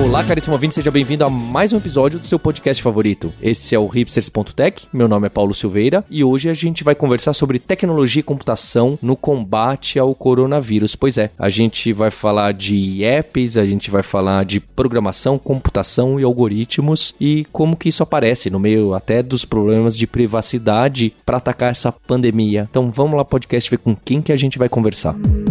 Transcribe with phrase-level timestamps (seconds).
[0.00, 3.30] Olá, caríssimo ouvinte, seja bem-vindo a mais um episódio do seu podcast favorito.
[3.42, 7.34] Esse é o hipsters.tech, meu nome é Paulo Silveira e hoje a gente vai conversar
[7.34, 10.96] sobre tecnologia e computação no combate ao coronavírus.
[10.96, 16.18] Pois é, a gente vai falar de apps, a gente vai falar de programação, computação
[16.18, 21.36] e algoritmos e como que isso aparece no meio até dos problemas de privacidade para
[21.36, 22.66] atacar essa pandemia.
[22.68, 25.12] Então vamos lá, podcast, ver com quem que a gente vai conversar.
[25.12, 25.41] Música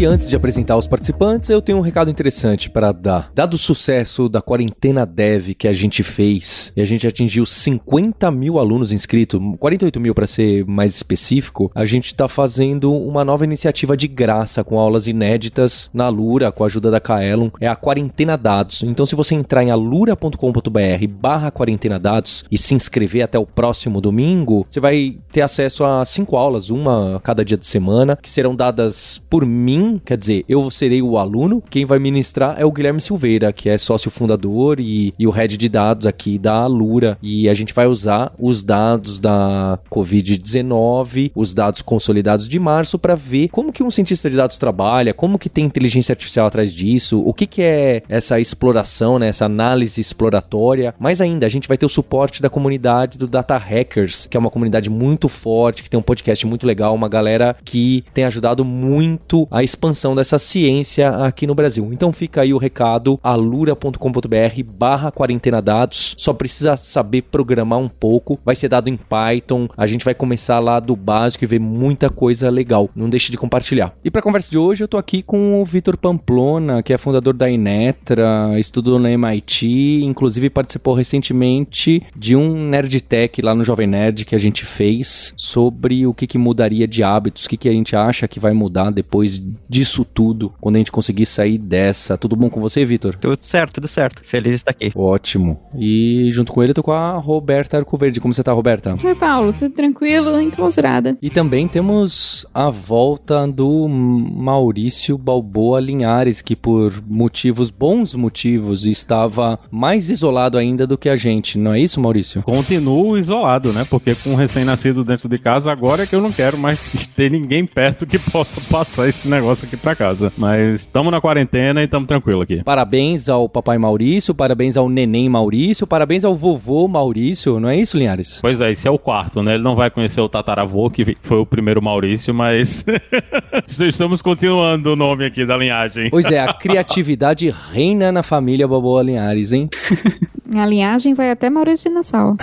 [0.00, 3.30] E antes de apresentar os participantes, eu tenho um recado interessante para dar.
[3.34, 8.30] Dado o sucesso da quarentena dev que a gente fez, e a gente atingiu 50
[8.30, 13.44] mil alunos inscritos, 48 mil para ser mais específico, a gente está fazendo uma nova
[13.44, 17.50] iniciativa de graça com aulas inéditas na Lura, com a ajuda da Kaelon.
[17.60, 18.82] É a Quarentena Dados.
[18.82, 24.00] Então, se você entrar em alura.com.br barra quarentena dados e se inscrever até o próximo
[24.00, 28.30] domingo, você vai ter acesso a cinco aulas, uma a cada dia de semana, que
[28.30, 32.72] serão dadas por mim quer dizer, eu serei o aluno, quem vai ministrar é o
[32.72, 37.18] Guilherme Silveira, que é sócio fundador e, e o head de dados aqui da Alura.
[37.22, 43.14] E a gente vai usar os dados da Covid-19, os dados consolidados de março, para
[43.14, 47.22] ver como que um cientista de dados trabalha, como que tem inteligência artificial atrás disso,
[47.24, 50.94] o que, que é essa exploração, né, essa análise exploratória.
[50.98, 54.40] Mais ainda, a gente vai ter o suporte da comunidade do Data Hackers, que é
[54.40, 58.64] uma comunidade muito forte, que tem um podcast muito legal, uma galera que tem ajudado
[58.64, 61.88] muito a expansão dessa ciência aqui no Brasil.
[61.90, 68.38] Então fica aí o recado, alura.com.br barra quarentena dados, só precisa saber programar um pouco,
[68.44, 72.10] vai ser dado em Python, a gente vai começar lá do básico e ver muita
[72.10, 73.94] coisa legal, não deixe de compartilhar.
[74.04, 76.98] E para a conversa de hoje eu tô aqui com o Vitor Pamplona, que é
[76.98, 83.64] fundador da Inetra, estudou na MIT, inclusive participou recentemente de um Nerd Tech lá no
[83.64, 87.56] Jovem Nerd que a gente fez sobre o que, que mudaria de hábitos, o que,
[87.56, 91.56] que a gente acha que vai mudar depois disso tudo, quando a gente conseguir sair
[91.56, 92.18] dessa.
[92.18, 93.14] Tudo bom com você, Vitor?
[93.14, 94.22] Tudo certo, tudo certo.
[94.26, 94.90] Feliz de estar aqui.
[94.96, 95.60] Ótimo.
[95.78, 98.20] E junto com ele eu tô com a Roberta Arcoverde.
[98.20, 98.98] Como você tá, Roberta?
[99.02, 99.52] Oi, Paulo.
[99.52, 101.16] Tudo tranquilo, enclausurada.
[101.22, 109.60] E também temos a volta do Maurício Balboa Linhares, que por motivos, bons motivos, estava
[109.70, 111.56] mais isolado ainda do que a gente.
[111.56, 112.42] Não é isso, Maurício?
[112.42, 113.86] Continuo isolado, né?
[113.88, 117.30] Porque com um recém-nascido dentro de casa, agora é que eu não quero mais ter
[117.30, 120.32] ninguém perto que possa passar esse negócio aqui pra casa.
[120.36, 122.62] Mas estamos na quarentena e estamos tranquilo aqui.
[122.62, 127.96] Parabéns ao papai Maurício, parabéns ao neném Maurício, parabéns ao vovô Maurício, não é isso,
[127.96, 128.38] Linhares?
[128.40, 129.54] Pois é, esse é o quarto, né?
[129.54, 132.84] Ele não vai conhecer o tataravô, que foi o primeiro Maurício, mas
[133.68, 136.10] estamos continuando o nome aqui da linhagem.
[136.10, 139.68] Pois é, a criatividade reina na família Balboa Linhares, hein?
[140.56, 142.36] A linhagem vai até Maurício de Nassau.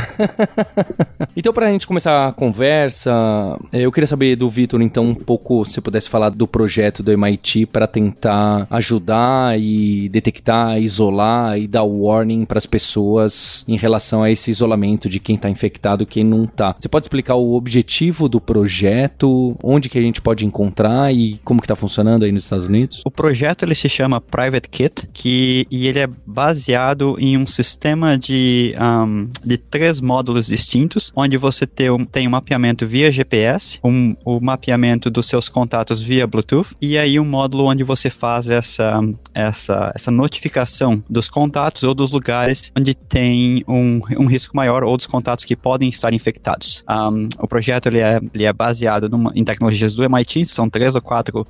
[1.35, 3.11] então, pra gente começar a conversa,
[3.73, 7.65] eu queria saber do Vitor, então, um pouco, se pudesse falar do projeto do MIT
[7.65, 14.31] para tentar ajudar e detectar, isolar e dar warning para as pessoas em relação a
[14.31, 16.75] esse isolamento de quem está infectado e quem não está.
[16.79, 21.59] Você pode explicar o objetivo do projeto, onde que a gente pode encontrar e como
[21.59, 23.01] que está funcionando aí nos Estados Unidos?
[23.05, 27.96] O projeto ele se chama Private Kit, que e ele é baseado em um sistema
[27.97, 33.11] sistema de, um, de três módulos distintos, onde você tem um, tem um mapeamento via
[33.11, 38.09] GPS, um, o mapeamento dos seus contatos via Bluetooth, e aí um módulo onde você
[38.09, 39.01] faz essa,
[39.33, 44.95] essa, essa notificação dos contatos ou dos lugares onde tem um, um risco maior ou
[44.95, 46.83] dos contatos que podem estar infectados.
[46.89, 50.93] Um, o projeto ele é, ele é baseado numa, em tecnologias do MIT, são três
[50.95, 51.45] ou quatro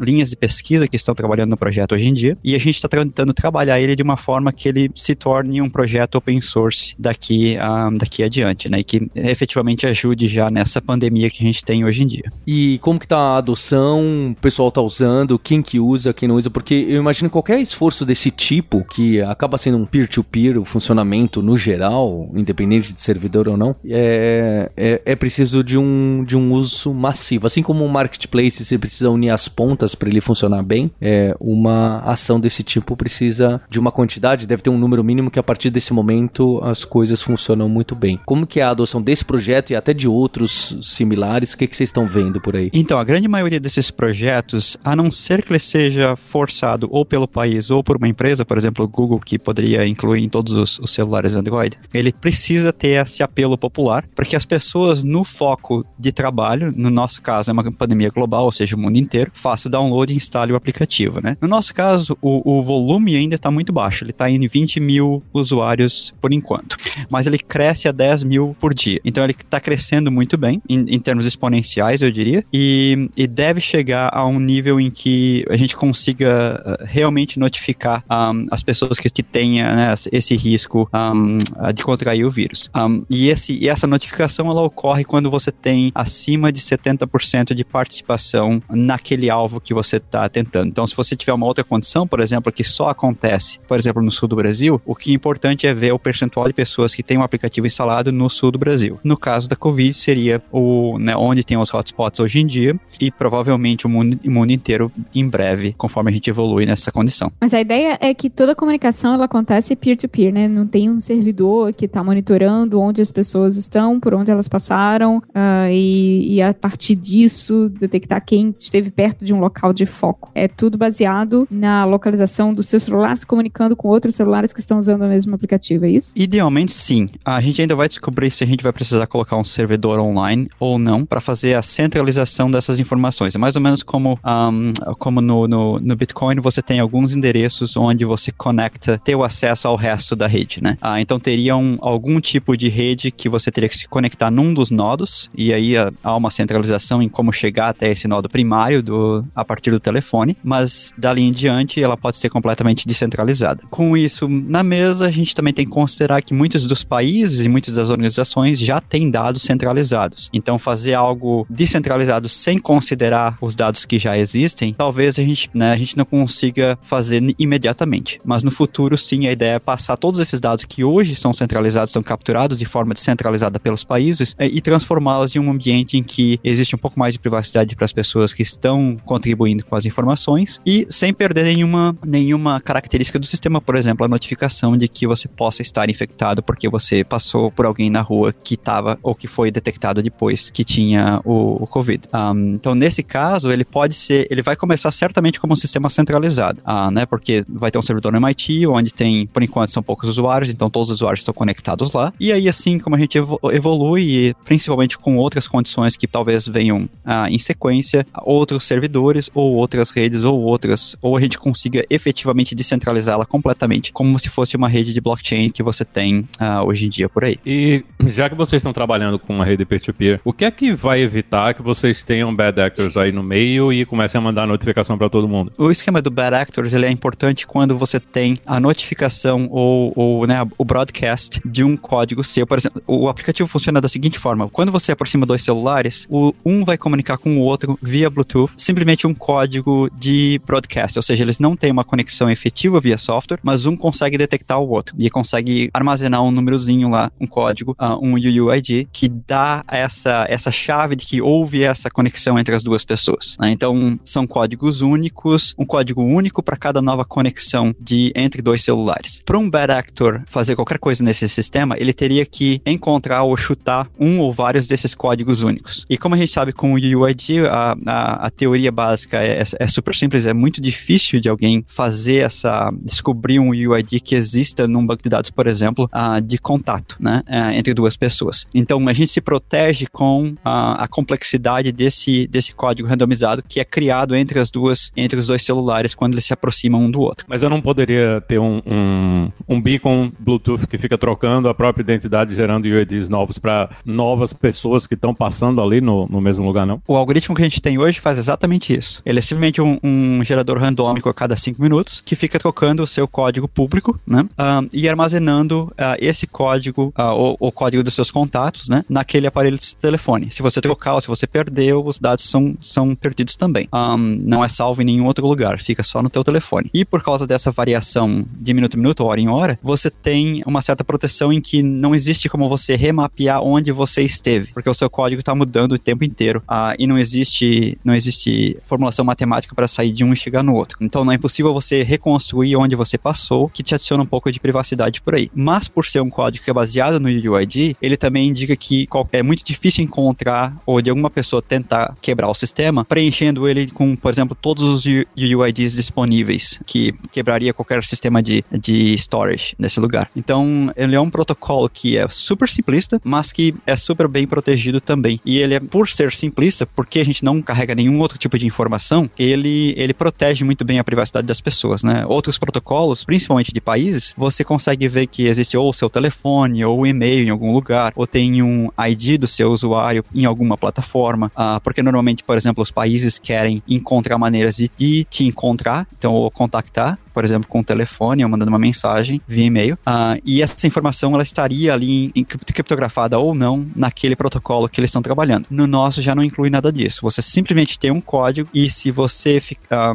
[0.00, 2.88] linhas de pesquisa que estão trabalhando no projeto hoje em dia, e a gente está
[2.88, 6.94] tentando trabalhar ele de uma forma que ele se torne um projeto projeto open source
[6.98, 8.80] daqui, uh, daqui adiante, né?
[8.80, 12.24] E que efetivamente ajude já nessa pandemia que a gente tem hoje em dia.
[12.46, 14.30] E como que tá a adoção?
[14.30, 15.38] O pessoal tá usando?
[15.38, 16.48] Quem que usa, quem não usa?
[16.48, 21.42] Porque eu imagino qualquer esforço desse tipo, que acaba sendo um peer-to-peer, -peer, o funcionamento
[21.42, 26.52] no geral, independente de servidor ou não, é, é, é preciso de um, de um
[26.52, 27.46] uso massivo.
[27.46, 31.98] Assim como um marketplace, você precisa unir as pontas para ele funcionar bem, é, uma
[32.00, 35.70] ação desse tipo precisa de uma quantidade, deve ter um número mínimo que a partir
[35.70, 38.18] desse desse momento as coisas funcionam muito bem.
[38.24, 41.52] Como que é a adoção desse projeto e até de outros similares?
[41.52, 42.70] O que, que vocês estão vendo por aí?
[42.72, 47.26] Então, a grande maioria desses projetos, a não ser que ele seja forçado ou pelo
[47.26, 50.78] país ou por uma empresa, por exemplo, o Google, que poderia incluir em todos os,
[50.78, 56.12] os celulares Android, ele precisa ter esse apelo popular, porque as pessoas no foco de
[56.12, 59.70] trabalho, no nosso caso é uma pandemia global, ou seja, o mundo inteiro, faça o
[59.70, 61.36] download e instale o aplicativo, né?
[61.40, 65.22] No nosso caso, o, o volume ainda está muito baixo, ele está em 20 mil
[65.32, 65.71] usuários
[66.20, 66.76] por enquanto,
[67.08, 70.94] mas ele cresce a 10 mil por dia, então ele está crescendo muito bem, em,
[70.94, 75.56] em termos exponenciais, eu diria, e, e, deve chegar a um nível em que a
[75.56, 81.38] gente consiga uh, realmente notificar um, as pessoas que, que tenham né, esse risco um,
[81.72, 82.68] de contrair o vírus.
[82.74, 87.64] Um, e, esse, e essa notificação ela ocorre quando você tem acima de 70% de
[87.64, 90.68] participação naquele alvo que você está tentando.
[90.68, 94.10] Então, se você tiver uma outra condição, por exemplo, que só acontece, por exemplo, no
[94.10, 97.18] sul do Brasil, o que é importante é ver o percentual de pessoas que têm
[97.18, 98.98] um aplicativo instalado no sul do Brasil.
[99.04, 103.10] No caso da Covid, seria o, né, onde tem os hotspots hoje em dia e
[103.10, 107.30] provavelmente o mundo, mundo inteiro em breve, conforme a gente evolui nessa condição.
[107.40, 110.48] Mas a ideia é que toda a comunicação ela acontece peer-to-peer, -peer, né?
[110.48, 115.18] Não tem um servidor que está monitorando onde as pessoas estão, por onde elas passaram,
[115.18, 120.30] uh, e, e, a partir disso detectar quem esteve perto de um local de foco.
[120.34, 124.78] É tudo baseado na localização do seu celular se comunicando com outros celulares que estão
[124.78, 126.12] usando o mesmo aplicativo, é isso?
[126.14, 127.08] Idealmente sim.
[127.24, 130.78] A gente ainda vai descobrir se a gente vai precisar colocar um servidor online ou
[130.78, 133.34] não para fazer a centralização dessas informações.
[133.34, 137.76] É mais ou menos como, um, como no, no, no, Bitcoin você tem alguns endereços
[137.76, 140.76] onde você conecta, ter o acesso ao resto da rede, né?
[140.80, 144.54] Ah, então teria um, algum tipo de rede que você teria que se conectar num
[144.54, 148.82] dos nodos e aí ah, há uma centralização em como chegar até esse nodo primário
[148.82, 153.62] do, a partir do telefone, mas dali em diante ela pode ser completamente descentralizada.
[153.70, 157.48] Com isso na mesa, a gente também tem que considerar que muitos dos países e
[157.48, 160.30] muitas das organizações já têm dados centralizados.
[160.32, 165.72] Então fazer algo descentralizado sem considerar os dados que já existem, talvez a gente, né,
[165.72, 168.20] a gente não consiga fazer imediatamente.
[168.24, 171.92] Mas no futuro, sim, a ideia é passar todos esses dados que hoje são centralizados,
[171.92, 176.38] são capturados de forma descentralizada pelos países é, e transformá-los em um ambiente em que
[176.42, 180.60] existe um pouco mais de privacidade para as pessoas que estão contribuindo com as informações
[180.66, 185.21] e sem perder nenhuma, nenhuma característica do sistema, por exemplo, a notificação de que você
[185.28, 189.50] possa estar infectado porque você passou por alguém na rua que estava ou que foi
[189.50, 192.08] detectado depois que tinha o, o Covid.
[192.12, 196.60] Um, então, nesse caso, ele pode ser, ele vai começar certamente como um sistema centralizado,
[196.66, 197.06] uh, né?
[197.06, 200.70] Porque vai ter um servidor no MIT, onde tem, por enquanto, são poucos usuários, então
[200.70, 202.12] todos os usuários estão conectados lá.
[202.18, 207.28] E aí, assim como a gente evolui, principalmente com outras condições que talvez venham uh,
[207.28, 213.24] em sequência, outros servidores ou outras redes ou outras, ou a gente consiga efetivamente descentralizá-la
[213.24, 217.08] completamente, como se fosse uma rede de blockchain que você tem uh, hoje em dia
[217.08, 217.38] por aí.
[217.44, 220.72] E já que vocês estão trabalhando com uma rede peer-to-peer, -peer, o que é que
[220.74, 224.96] vai evitar que vocês tenham bad actors aí no meio e comecem a mandar notificação
[224.96, 225.52] para todo mundo?
[225.58, 230.26] O esquema do bad actors ele é importante quando você tem a notificação ou, ou
[230.26, 232.46] né, o broadcast de um código seu.
[232.46, 236.64] Por exemplo, o aplicativo funciona da seguinte forma: quando você aproxima dois celulares, o um
[236.64, 241.38] vai comunicar com o outro via Bluetooth, simplesmente um código de broadcast, ou seja, eles
[241.38, 245.70] não têm uma conexão efetiva via software, mas um consegue detectar o outro e consegue
[245.72, 251.06] armazenar um númerozinho lá, um código, uh, um UUID, que dá essa, essa chave de
[251.06, 253.36] que houve essa conexão entre as duas pessoas.
[253.38, 253.50] Né?
[253.50, 259.22] Então, são códigos únicos, um código único para cada nova conexão de entre dois celulares.
[259.24, 263.88] Para um bad actor fazer qualquer coisa nesse sistema, ele teria que encontrar ou chutar
[263.98, 265.86] um ou vários desses códigos únicos.
[265.88, 269.66] E como a gente sabe com o UUID, a, a, a teoria básica é, é,
[269.66, 274.86] super simples, é muito difícil de alguém fazer essa, descobrir um UUID que exista num
[274.92, 278.46] banco de dados, por exemplo, uh, de contato, né, uh, entre duas pessoas.
[278.54, 283.64] Então, a gente se protege com a, a complexidade desse, desse código randomizado que é
[283.64, 287.26] criado entre as duas, entre os dois celulares quando eles se aproximam um do outro.
[287.28, 291.82] Mas eu não poderia ter um, um, um beacon Bluetooth que fica trocando a própria
[291.82, 296.66] identidade, gerando UIDs novos para novas pessoas que estão passando ali no, no mesmo lugar,
[296.66, 296.80] não?
[296.86, 299.02] O algoritmo que a gente tem hoje faz exatamente isso.
[299.04, 302.86] Ele é simplesmente um, um gerador randômico a cada cinco minutos que fica trocando o
[302.86, 304.26] seu código público, né?
[304.38, 308.84] Um, e armazenando uh, esse código, uh, o, o, código dos seus contatos, né?
[308.88, 310.30] Naquele aparelho de telefone.
[310.30, 313.68] Se você trocar ou se você perdeu, os dados são, são perdidos também.
[313.72, 316.70] Um, não é salvo em nenhum outro lugar, fica só no teu telefone.
[316.74, 320.62] E por causa dessa variação de minuto a minuto, hora em hora, você tem uma
[320.62, 324.90] certa proteção em que não existe como você remapear onde você esteve, porque o seu
[324.90, 329.68] código está mudando o tempo inteiro uh, e não existe, não existe formulação matemática para
[329.68, 330.78] sair de um e chegar no outro.
[330.80, 334.40] Então não é impossível você reconstruir onde você passou, que te adiciona um pouco de
[334.40, 334.71] privacidade
[335.02, 335.30] por aí.
[335.34, 339.22] Mas por ser um código que é baseado no UUID, ele também indica que é
[339.22, 344.10] muito difícil encontrar ou de alguma pessoa tentar quebrar o sistema, preenchendo ele com, por
[344.10, 344.84] exemplo, todos os
[345.16, 350.10] UUIDs disponíveis, que quebraria qualquer sistema de, de storage nesse lugar.
[350.16, 354.80] Então, ele é um protocolo que é super simplista, mas que é super bem protegido
[354.80, 355.20] também.
[355.24, 358.46] E ele é, por ser simplista, porque a gente não carrega nenhum outro tipo de
[358.46, 362.04] informação, ele, ele protege muito bem a privacidade das pessoas, né?
[362.06, 366.80] Outros protocolos, principalmente de países, você consegue ver que existe ou o seu telefone, ou
[366.80, 371.32] o e-mail em algum lugar, ou tem um ID do seu usuário em alguma plataforma,
[371.34, 374.68] uh, porque normalmente, por exemplo, os países querem encontrar maneiras de
[375.04, 379.44] te encontrar, então, ou contactar, por exemplo, com o telefone ou mandando uma mensagem via
[379.44, 379.74] e-mail.
[379.86, 384.88] Uh, e essa informação ela estaria ali em, criptografada ou não naquele protocolo que eles
[384.88, 385.46] estão trabalhando.
[385.50, 387.00] No nosso já não inclui nada disso.
[387.02, 389.42] Você simplesmente tem um código e se você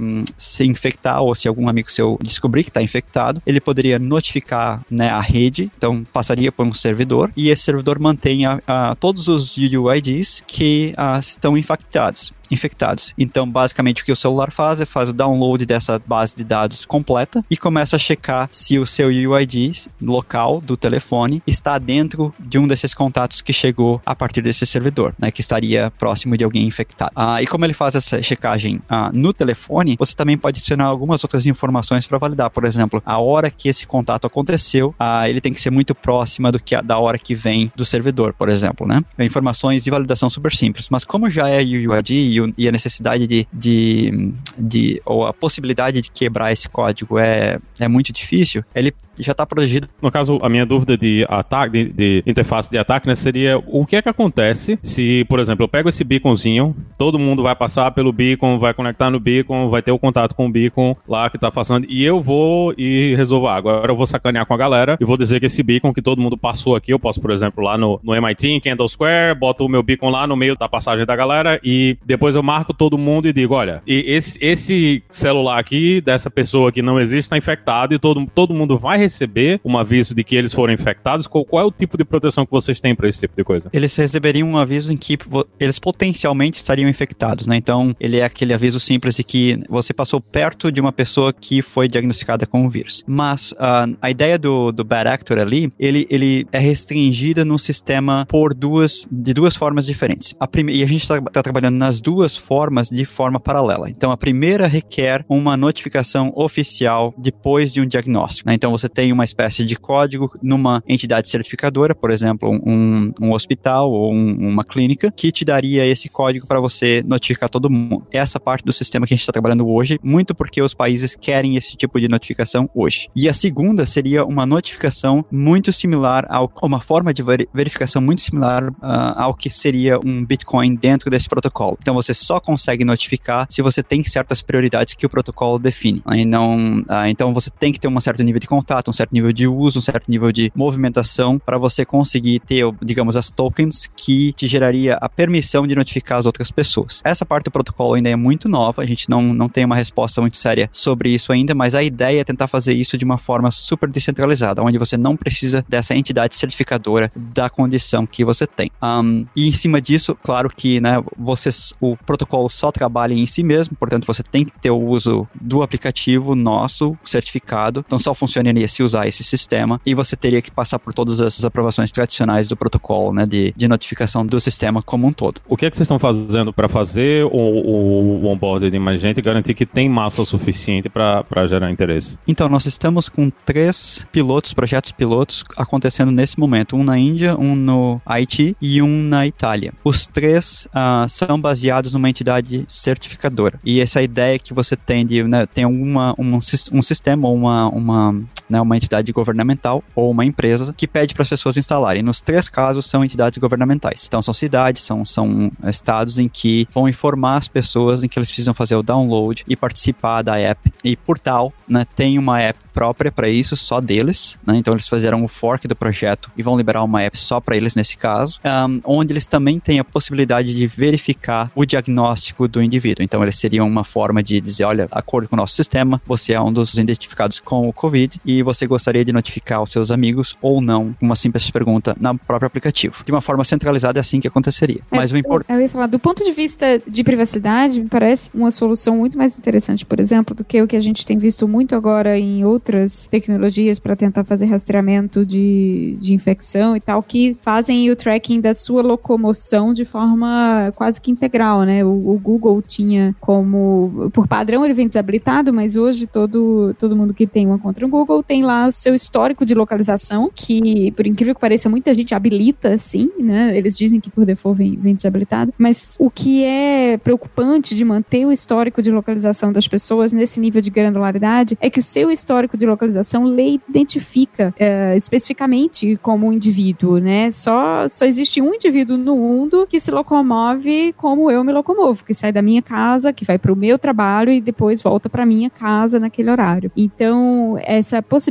[0.01, 4.81] um, se infectar ou se algum amigo seu descobrir que está infectado, ele poderia notificar
[4.89, 9.27] né, a rede, então passaria por um servidor e esse servidor mantém a, a, todos
[9.27, 13.13] os UUIDs que uh, estão infectados infectados.
[13.18, 16.86] Então, basicamente, o que o celular faz é faz o download dessa base de dados
[16.86, 22.58] completa e começa a checar se o seu UID local do telefone está dentro de
[22.58, 26.66] um desses contatos que chegou a partir desse servidor, né, que estaria próximo de alguém
[26.66, 27.12] infectado.
[27.16, 31.24] Ah, e como ele faz essa checagem ah, no telefone, você também pode adicionar algumas
[31.24, 32.50] outras informações para validar.
[32.50, 36.51] Por exemplo, a hora que esse contato aconteceu, ah, ele tem que ser muito próxima
[36.51, 39.01] do que a, da hora que vem do servidor, por exemplo, né?
[39.20, 40.88] Informações de validação super simples.
[40.89, 46.12] Mas como já é UID e, a necessidade de, de, de, ou a possibilidade de
[46.12, 49.88] quebrar esse código é, é muito difícil, ele já está protegido.
[50.01, 53.86] No caso, a minha dúvida de ataque, de, de, interface de ataque, né, seria o
[53.86, 57.91] que é que acontece se, por exemplo, eu pego esse beaconzinho, todo mundo vai passar
[57.91, 61.38] pelo beacon, vai conectar no beacon, vai ter o contato com o beacon lá que
[61.38, 65.05] está passando, e eu vou e resolvo, agora eu vou sacanear com a galera e
[65.05, 67.77] vou dizer que esse beacon que todo mundo passou aqui, eu posso, por exemplo, lá
[67.77, 71.05] no, no MIT, em Kendall Square, boto o meu beacon lá no meio da passagem
[71.05, 76.01] da galera e depois eu marco todo mundo e digo, olha, esse, esse celular aqui,
[76.01, 80.13] dessa pessoa que não existe, está infectado e todo, todo mundo vai receber um aviso
[80.13, 81.27] de que eles foram infectados?
[81.27, 83.69] Qual, qual é o tipo de proteção que vocês têm para esse tipo de coisa?
[83.73, 85.17] Eles receberiam um aviso em que
[85.59, 87.55] eles potencialmente estariam infectados, né?
[87.55, 91.61] Então, ele é aquele aviso simples de que você passou perto de uma pessoa que
[91.61, 93.03] foi diagnosticada com o vírus.
[93.07, 98.25] Mas uh, a ideia do, do bad actor ali, ele, ele é restringida no sistema
[98.27, 100.35] por duas, de duas formas diferentes.
[100.39, 103.89] A primeira, e a gente está tá trabalhando nas duas formas de forma paralela.
[103.89, 108.49] Então, a primeira requer uma notificação oficial depois de um diagnóstico.
[108.49, 108.55] Né?
[108.55, 113.92] Então, você tem uma espécie de código numa entidade certificadora, por exemplo, um, um hospital
[113.92, 118.08] ou um, uma clínica, que te daria esse código para você notificar todo mundo.
[118.12, 121.56] Essa parte do sistema que a gente está trabalhando hoje, muito porque os países querem
[121.56, 123.08] esse tipo de notificação hoje.
[123.16, 127.22] E a segunda seria uma notificação muito similar ao uma forma de
[127.54, 131.77] verificação muito similar uh, ao que seria um Bitcoin dentro desse protocolo.
[131.80, 136.01] Então você só consegue notificar se você tem certas prioridades que o protocolo define.
[136.04, 139.12] Aí não, uh, então você tem que ter um certo nível de contato, um certo
[139.12, 143.89] nível de uso, um certo nível de movimentação para você conseguir ter, digamos, as tokens
[143.96, 147.01] que te geraria a permissão de notificar as outras pessoas.
[147.03, 150.22] Essa parte do protocolo ainda é muito nova, a gente não, não tem uma resposta
[150.22, 153.51] muito séria sobre isso ainda, mas a ideia é tentar fazer isso de uma forma
[153.51, 158.72] super descentralizada, onde você não precisa dessa entidade certificadora da condição que você tem.
[158.82, 163.44] Um, e em cima disso, claro que né, você, o protocolo só trabalha em si
[163.44, 168.67] mesmo, portanto você tem que ter o uso do aplicativo nosso certificado, então só funcionaria
[168.77, 172.55] se usar esse sistema e você teria que passar por todas essas aprovações tradicionais do
[172.55, 175.41] protocolo, né, de, de notificação do sistema como um todo.
[175.48, 179.01] O que é que vocês estão fazendo para fazer o, o, o onboarding de mais
[179.01, 182.17] gente e garantir que tem massa o suficiente para gerar interesse?
[182.27, 187.55] Então, nós estamos com três pilotos, projetos pilotos acontecendo nesse momento, um na Índia, um
[187.55, 189.74] no Haiti e um na Itália.
[189.84, 193.60] Os três uh, são baseados numa entidade certificadora.
[193.65, 196.38] E essa ideia que você tem de né, tem uma, um,
[196.72, 198.15] um sistema, uma, uma
[198.57, 202.01] né, uma entidade governamental ou uma empresa que pede para as pessoas instalarem.
[202.01, 204.05] Nos três casos são entidades governamentais.
[204.07, 208.29] Então são cidades, são, são estados em que vão informar as pessoas em que eles
[208.29, 210.71] precisam fazer o download e participar da app.
[210.83, 214.37] E por tal, né, tem uma app própria para isso, só deles.
[214.45, 214.57] Né?
[214.57, 217.73] Então eles fizeram o fork do projeto e vão liberar uma app só para eles
[217.73, 223.03] nesse caso, um, onde eles também têm a possibilidade de verificar o diagnóstico do indivíduo.
[223.03, 226.41] Então eles seriam uma forma de dizer, olha, acordo com o nosso sistema, você é
[226.41, 230.62] um dos identificados com o COVID e você gostaria de notificar os seus amigos ou
[230.62, 233.04] não, uma simples pergunta no próprio aplicativo.
[233.04, 234.82] De uma forma centralizada é assim que aconteceria.
[234.89, 235.51] É, Mas o importante.
[235.51, 239.38] Eu ia falar, do ponto de vista de privacidade, me parece uma solução muito mais
[239.38, 243.08] interessante, por exemplo, do que o que a gente tem visto muito agora em outras
[243.08, 248.54] tecnologias para tentar fazer rastreamento de, de infecção e tal, que fazem o tracking da
[248.54, 251.84] sua locomoção de forma quase que integral, né?
[251.84, 257.13] O, o Google tinha como, por padrão, ele vem desabilitado, mas hoje todo, todo mundo
[257.13, 261.06] que tem uma conta no Google tem lá o seu histórico de localização, que, por
[261.06, 263.56] incrível que pareça, muita gente habilita, sim, né?
[263.56, 268.25] Eles dizem que por default vem, vem desabilitado, mas o que é preocupante de manter
[268.25, 272.58] o histórico de localização das pessoas nesse nível de granularidade é que o seu histórico
[272.58, 277.32] de localização lhe identifica é, especificamente como um indivíduo, né?
[277.32, 282.13] Só, só existe um indivíduo no mundo que se locomove como eu me locomovo, que
[282.13, 285.50] sai da minha casa, que vai para o meu trabalho e depois volta para minha
[285.50, 286.72] casa naquele horário.
[286.75, 288.26] Então, essa possibilidade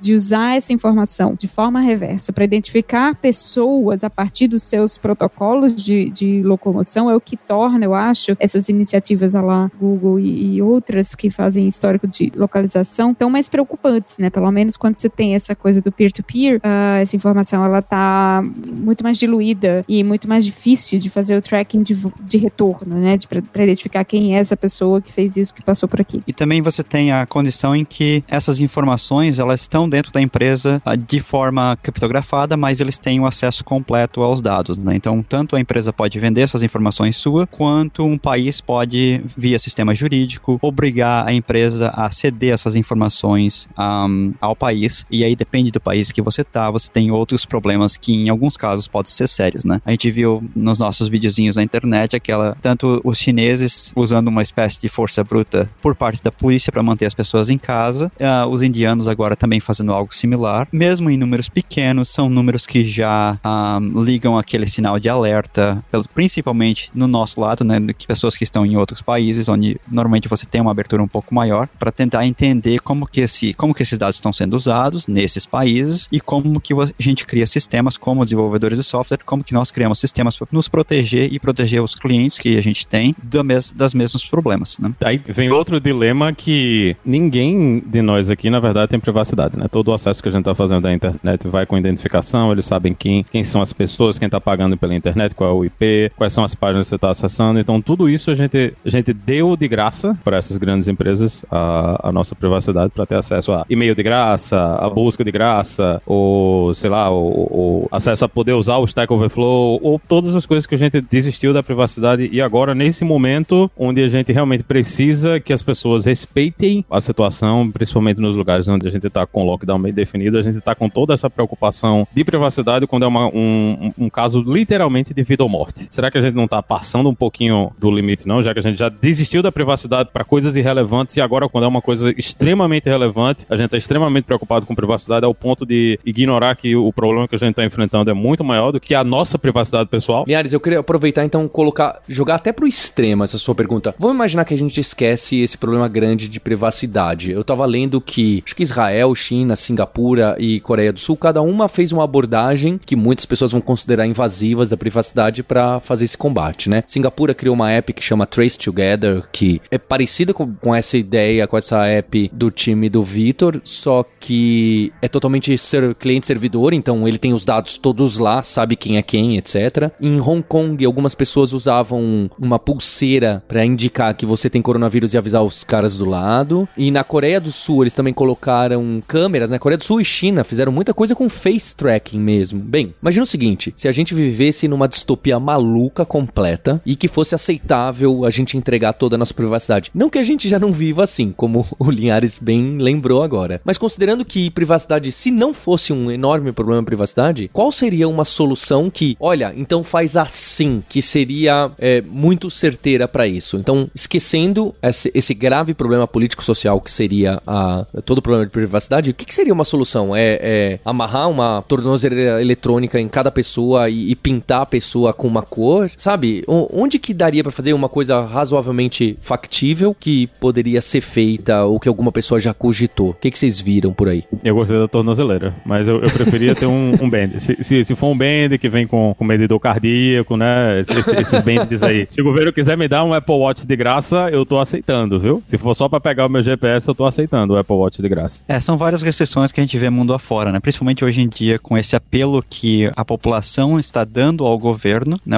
[0.00, 5.74] de usar essa informação de forma reversa para identificar pessoas a partir dos seus protocolos
[5.74, 10.62] de, de locomoção é o que torna, eu acho, essas iniciativas lá Google e, e
[10.62, 14.30] outras que fazem histórico de localização tão mais preocupantes, né?
[14.30, 19.02] Pelo menos quando você tem essa coisa do peer-to-peer, uh, essa informação ela tá muito
[19.02, 23.18] mais diluída e muito mais difícil de fazer o tracking de, de retorno, né?
[23.52, 26.22] Para identificar quem é essa pessoa que fez isso, que passou por aqui.
[26.26, 30.82] E também você tem a condição em que essas informações elas estão dentro da empresa
[30.86, 34.94] uh, de forma criptografada, mas eles têm o acesso completo aos dados, né?
[34.94, 39.94] Então, tanto a empresa pode vender essas informações sua, quanto um país pode, via sistema
[39.94, 45.04] jurídico, obrigar a empresa a ceder essas informações um, ao país.
[45.10, 48.56] E aí depende do país que você tá, você tem outros problemas que em alguns
[48.56, 49.80] casos podem ser sérios, né?
[49.84, 54.80] A gente viu nos nossos videozinhos na internet aquela tanto os chineses usando uma espécie
[54.80, 58.62] de força bruta por parte da polícia para manter as pessoas em casa, uh, os
[58.62, 64.02] indianos agora também fazendo algo similar, mesmo em números pequenos, são números que já um,
[64.02, 65.82] ligam aquele sinal de alerta,
[66.14, 70.46] principalmente no nosso lado, né, que pessoas que estão em outros países, onde normalmente você
[70.46, 73.98] tem uma abertura um pouco maior, para tentar entender como que, esse, como que esses
[73.98, 78.78] dados estão sendo usados nesses países e como que a gente cria sistemas como desenvolvedores
[78.78, 82.58] de software, como que nós criamos sistemas para nos proteger e proteger os clientes que
[82.58, 84.78] a gente tem mes das mesmos problemas.
[84.78, 84.92] Né?
[85.00, 89.58] Aí vem outro dilema que ninguém de nós aqui, na verdade, tem privacidade.
[89.58, 89.66] Né?
[89.68, 92.94] Todo o acesso que a gente está fazendo da internet vai com identificação, eles sabem
[92.94, 96.32] quem, quem são as pessoas, quem está pagando pela internet, qual é o IP, quais
[96.32, 97.58] são as páginas que você está acessando.
[97.58, 102.08] Então, tudo isso a gente, a gente deu de graça para essas grandes empresas a,
[102.08, 106.72] a nossa privacidade para ter acesso a e-mail de graça, a busca de graça, ou
[106.74, 110.66] sei lá, o, o acesso a poder usar o Stack Overflow, ou todas as coisas
[110.66, 115.40] que a gente desistiu da privacidade e agora, nesse momento onde a gente realmente precisa
[115.40, 119.78] que as pessoas respeitem a situação, principalmente nos lugares onde a gente está com lockdown
[119.78, 123.92] bem definido, a gente está com toda essa preocupação de privacidade quando é uma, um,
[123.98, 125.86] um caso literalmente de vida ou morte.
[125.90, 128.42] Será que a gente não está passando um pouquinho do limite, não?
[128.42, 131.68] Já que a gente já desistiu da privacidade para coisas irrelevantes e agora, quando é
[131.68, 136.56] uma coisa extremamente relevante, a gente está extremamente preocupado com privacidade ao ponto de ignorar
[136.56, 139.38] que o problema que a gente está enfrentando é muito maior do que a nossa
[139.38, 140.24] privacidade pessoal.
[140.26, 143.94] Liares, eu queria aproveitar então colocar, jogar até pro extremo essa sua pergunta.
[143.98, 147.30] Vamos imaginar que a gente esquece esse problema grande de privacidade.
[147.32, 151.68] Eu tava lendo que acho que Israel, China, Singapura e Coreia do Sul, cada uma
[151.68, 156.68] fez uma abordagem que muitas pessoas vão considerar invasivas da privacidade para fazer esse combate,
[156.68, 156.82] né?
[156.86, 161.46] Singapura criou uma app que chama Trace Together, que é parecida com, com essa ideia,
[161.46, 167.18] com essa app do time do Vitor, só que é totalmente ser cliente-servidor, então ele
[167.18, 169.90] tem os dados todos lá, sabe quem é quem, etc.
[170.00, 175.18] Em Hong Kong, algumas pessoas usavam uma pulseira para indicar que você tem coronavírus e
[175.18, 176.68] avisar os caras do lado.
[176.76, 178.57] E na Coreia do Sul, eles também colocaram
[179.06, 179.58] câmeras, né?
[179.58, 182.60] Coreia do Sul e China fizeram muita coisa com face tracking mesmo.
[182.60, 187.34] Bem, imagina o seguinte: se a gente vivesse numa distopia maluca completa e que fosse
[187.34, 189.90] aceitável a gente entregar toda a nossa privacidade.
[189.94, 193.60] Não que a gente já não viva assim, como o Linhares bem lembrou agora.
[193.64, 198.24] Mas considerando que privacidade, se não fosse um enorme problema de privacidade, qual seria uma
[198.24, 203.56] solução que, olha, então faz assim, que seria é, muito certeira para isso?
[203.56, 209.10] Então, esquecendo esse, esse grave problema político-social que seria a, todo o problema de privacidade,
[209.10, 210.16] o que, que seria uma solução?
[210.16, 215.28] É, é, amarrar uma tornozeleira eletrônica em cada pessoa e, e, pintar a pessoa com
[215.28, 215.90] uma cor?
[215.96, 216.42] Sabe?
[216.46, 221.78] O, onde que daria para fazer uma coisa razoavelmente factível que poderia ser feita ou
[221.78, 223.10] que alguma pessoa já cogitou?
[223.10, 224.24] O que, que vocês viram por aí?
[224.42, 227.38] Eu gostei da tornozeleira, mas eu, eu preferia ter um, um band.
[227.38, 230.80] Se, se, se, for um band que vem com, com medidor cardíaco, né?
[230.80, 232.06] Esses, bands aí.
[232.08, 235.42] Se o governo quiser me dar um Apple Watch de graça, eu tô aceitando, viu?
[235.44, 238.08] Se for só para pegar o meu GPS, eu tô aceitando o Apple Watch de
[238.08, 238.37] graça.
[238.46, 240.60] É, são várias restrições que a gente vê mundo afora, né?
[240.60, 245.20] Principalmente hoje em dia, com esse apelo que a população está dando ao governo.
[245.24, 245.36] Né?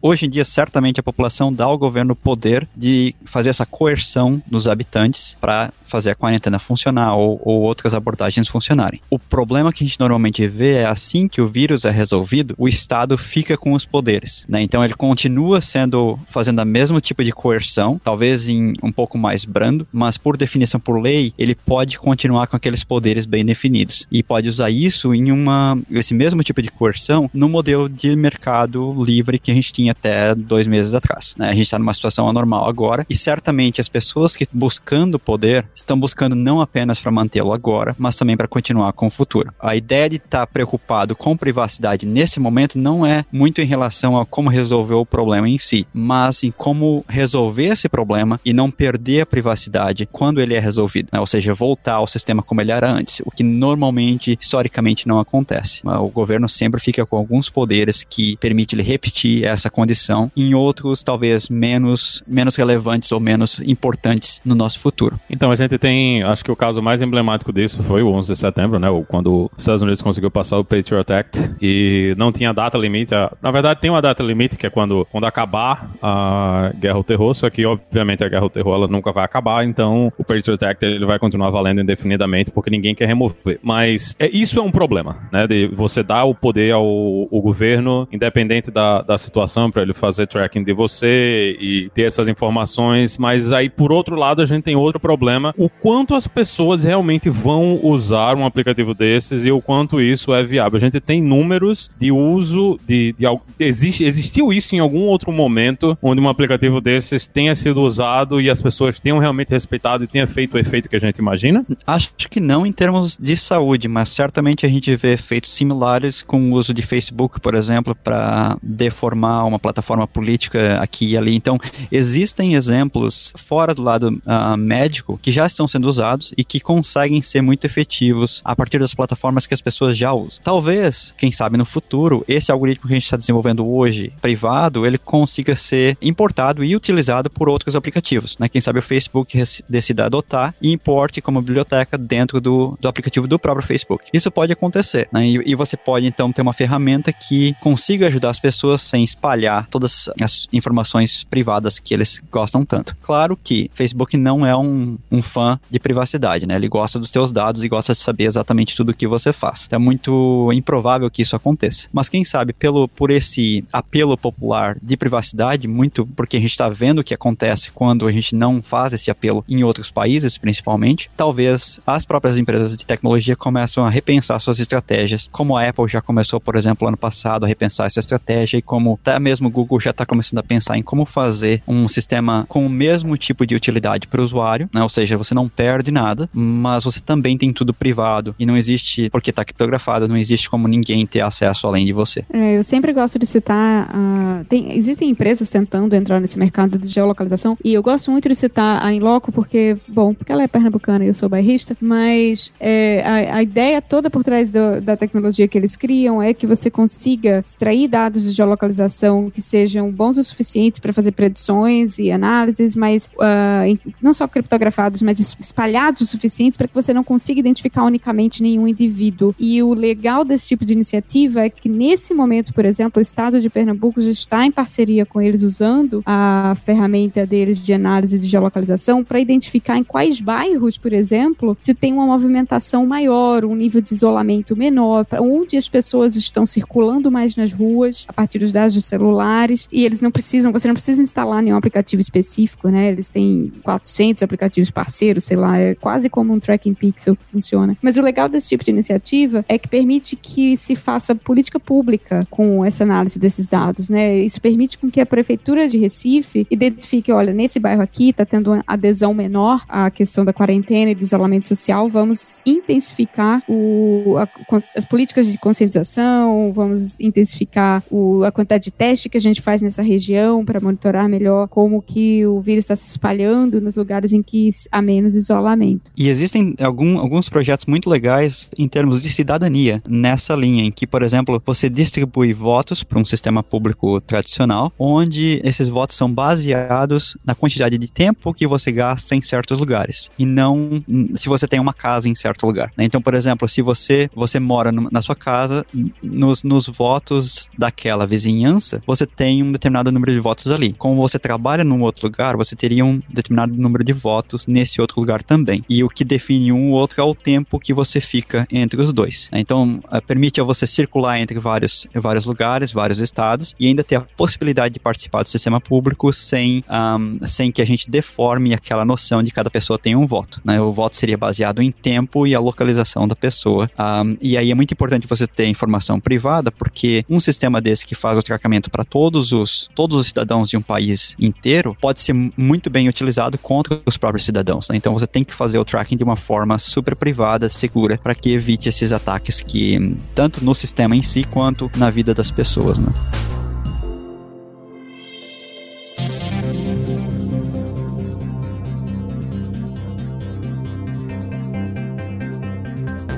[0.00, 4.42] Hoje em dia, certamente, a população dá ao governo o poder de fazer essa coerção
[4.46, 9.02] dos habitantes para fazer a quarentena funcionar ou, ou, outras abordagens funcionarem.
[9.10, 12.66] O problema que a gente normalmente vê é assim que o vírus é resolvido, o
[12.66, 14.62] Estado fica com os poderes, né?
[14.62, 19.44] Então ele continua sendo fazendo a mesmo tipo de coerção, talvez em um pouco mais
[19.44, 24.22] brando, mas por definição por lei, ele pode continuar com aqueles poderes bem definidos e
[24.22, 29.38] pode usar isso em uma esse mesmo tipo de coerção no modelo de mercado livre
[29.38, 31.34] que a gente tinha até dois meses atrás.
[31.36, 31.50] Né?
[31.50, 35.98] A gente está numa situação anormal agora e certamente as pessoas que buscando poder estão
[35.98, 39.52] buscando não apenas para mantê-lo agora, mas também para continuar com o futuro.
[39.60, 44.18] A ideia de estar tá preocupado com privacidade nesse momento não é muito em relação
[44.18, 48.70] a como resolver o problema em si, mas em como resolver esse problema e não
[48.70, 51.20] perder a privacidade quando ele é resolvido, né?
[51.20, 55.80] ou seja, voltar ao sistema como ele era antes, o que normalmente, historicamente, não acontece.
[55.84, 61.02] O governo sempre fica com alguns poderes que permite ele repetir essa condição, em outros
[61.02, 65.18] talvez menos, menos relevantes ou menos importantes no nosso futuro.
[65.28, 68.32] Então a gente gente tem, acho que o caso mais emblemático disso foi o 11
[68.32, 68.88] de setembro, né?
[69.08, 73.12] Quando os Estados Unidos conseguiu passar o Patriot Act e não tinha data limite.
[73.40, 77.34] Na verdade, tem uma data limite que é quando, quando acabar a guerra ao terror,
[77.34, 80.84] só que obviamente a guerra ao terror ela nunca vai acabar, então o Patriot Act
[80.84, 83.58] ele vai continuar valendo indefinidamente porque ninguém quer remover.
[83.62, 85.46] Mas é, isso é um problema, né?
[85.46, 90.26] De você dar o poder ao, ao governo, independente da, da situação, para ele fazer
[90.26, 93.16] tracking de você e ter essas informações.
[93.16, 97.28] Mas aí, por outro lado, a gente tem outro problema o quanto as pessoas realmente
[97.28, 100.76] vão usar um aplicativo desses e o quanto isso é viável.
[100.76, 103.26] A gente tem números de uso de, de,
[103.58, 108.50] existe, existiu isso em algum outro momento onde um aplicativo desses tenha sido usado e
[108.50, 111.64] as pessoas tenham realmente respeitado e tenha feito o efeito que a gente imagina?
[111.86, 116.50] Acho que não em termos de saúde, mas certamente a gente vê efeitos similares com
[116.50, 121.34] o uso de Facebook, por exemplo, para deformar uma plataforma política aqui e ali.
[121.34, 121.58] Então,
[121.90, 127.20] existem exemplos fora do lado uh, médico que já estão sendo usados e que conseguem
[127.20, 130.42] ser muito efetivos a partir das plataformas que as pessoas já usam.
[130.44, 134.98] Talvez, quem sabe no futuro, esse algoritmo que a gente está desenvolvendo hoje, privado, ele
[134.98, 138.36] consiga ser importado e utilizado por outros aplicativos.
[138.38, 138.48] Né?
[138.48, 143.38] Quem sabe o Facebook decida adotar e importe como biblioteca dentro do, do aplicativo do
[143.38, 144.06] próprio Facebook.
[144.12, 145.26] Isso pode acontecer, né?
[145.26, 149.66] e, e você pode então ter uma ferramenta que consiga ajudar as pessoas sem espalhar
[149.70, 152.96] todas as informações privadas que eles gostam tanto.
[153.02, 156.56] Claro que Facebook não é um, um fã de privacidade, né?
[156.56, 159.64] Ele gosta dos seus dados e gosta de saber exatamente tudo o que você faz.
[159.66, 161.88] Então é muito improvável que isso aconteça.
[161.92, 166.68] Mas quem sabe pelo por esse apelo popular de privacidade, muito porque a gente está
[166.68, 171.10] vendo o que acontece quando a gente não faz esse apelo em outros países, principalmente,
[171.16, 176.00] talvez as próprias empresas de tecnologia começam a repensar suas estratégias, como a Apple já
[176.00, 179.80] começou, por exemplo, ano passado a repensar essa estratégia e como até mesmo o Google
[179.80, 183.54] já está começando a pensar em como fazer um sistema com o mesmo tipo de
[183.54, 184.82] utilidade para o usuário, né?
[184.82, 189.08] Ou seja, você não perde nada, mas você também tem tudo privado e não existe,
[189.10, 192.24] porque está criptografado, não existe como ninguém ter acesso além de você.
[192.32, 196.88] É, eu sempre gosto de citar, uh, tem, existem empresas tentando entrar nesse mercado de
[196.88, 201.04] geolocalização e eu gosto muito de citar a Inloco porque, bom, porque ela é pernambucana
[201.04, 205.48] e eu sou bairrista, mas é, a, a, ideia toda por trás do, da tecnologia
[205.48, 210.24] que eles criam é que você consiga extrair dados de geolocalização que sejam bons o
[210.24, 216.56] suficientes para fazer predições e análises, mas uh, não só criptografados, mas espalhados o suficientes
[216.56, 219.34] para que você não consiga identificar unicamente nenhum indivíduo.
[219.38, 223.40] E o legal desse tipo de iniciativa é que nesse momento, por exemplo, o estado
[223.40, 228.28] de Pernambuco já está em parceria com eles usando a ferramenta deles de análise de
[228.28, 233.80] geolocalização para identificar em quais bairros, por exemplo, se tem uma movimentação maior, um nível
[233.80, 238.74] de isolamento menor, onde as pessoas estão circulando mais nas ruas a partir dos dados
[238.74, 242.90] de celulares e eles não precisam, você não precisa instalar nenhum aplicativo específico, né?
[242.90, 247.76] Eles têm 400 aplicativos parceiros sei lá, é quase como um tracking pixel que funciona.
[247.82, 252.26] Mas o legal desse tipo de iniciativa é que permite que se faça política pública
[252.30, 254.18] com essa análise desses dados, né?
[254.18, 258.52] Isso permite com que a prefeitura de Recife identifique, olha, nesse bairro aqui está tendo
[258.52, 264.28] uma adesão menor à questão da quarentena e do isolamento social, vamos intensificar o, a,
[264.76, 269.62] as políticas de conscientização, vamos intensificar o, a quantidade de teste que a gente faz
[269.62, 274.22] nessa região para monitorar melhor como que o vírus está se espalhando nos lugares em
[274.22, 275.90] que a menos isolamento.
[275.96, 280.86] E existem algum, alguns projetos muito legais em termos de cidadania nessa linha, em que,
[280.86, 287.16] por exemplo, você distribui votos para um sistema público tradicional, onde esses votos são baseados
[287.24, 290.82] na quantidade de tempo que você gasta em certos lugares, e não
[291.16, 292.72] se você tem uma casa em certo lugar.
[292.76, 292.84] Né?
[292.84, 295.64] Então, por exemplo, se você, você mora na sua casa,
[296.02, 300.72] nos, nos votos daquela vizinhança, você tem um determinado número de votos ali.
[300.72, 305.00] Como você trabalha num outro lugar, você teria um determinado número de votos nesse outro
[305.00, 305.64] lugar também.
[305.68, 308.92] E o que define um ou outro é o tempo que você fica entre os
[308.92, 309.28] dois.
[309.32, 309.40] Né?
[309.40, 313.96] Então, eh, permite a você circular entre vários, vários lugares, vários estados, e ainda ter
[313.96, 318.84] a possibilidade de participar do sistema público sem, um, sem que a gente deforme aquela
[318.84, 320.40] noção de cada pessoa tem um voto.
[320.44, 320.60] Né?
[320.60, 323.70] O voto seria baseado em tempo e a localização da pessoa.
[323.78, 327.94] Um, e aí é muito importante você ter informação privada, porque um sistema desse que
[327.94, 332.12] faz o tratamento para todos os, todos os cidadãos de um país inteiro pode ser
[332.36, 334.68] muito bem utilizado contra os próprios cidadãos.
[334.72, 334.78] Né?
[334.78, 338.32] Então você tem que fazer o tracking de uma forma super privada, segura, para que
[338.32, 342.78] evite esses ataques que, tanto no sistema em si quanto na vida das pessoas.
[342.78, 343.31] Né?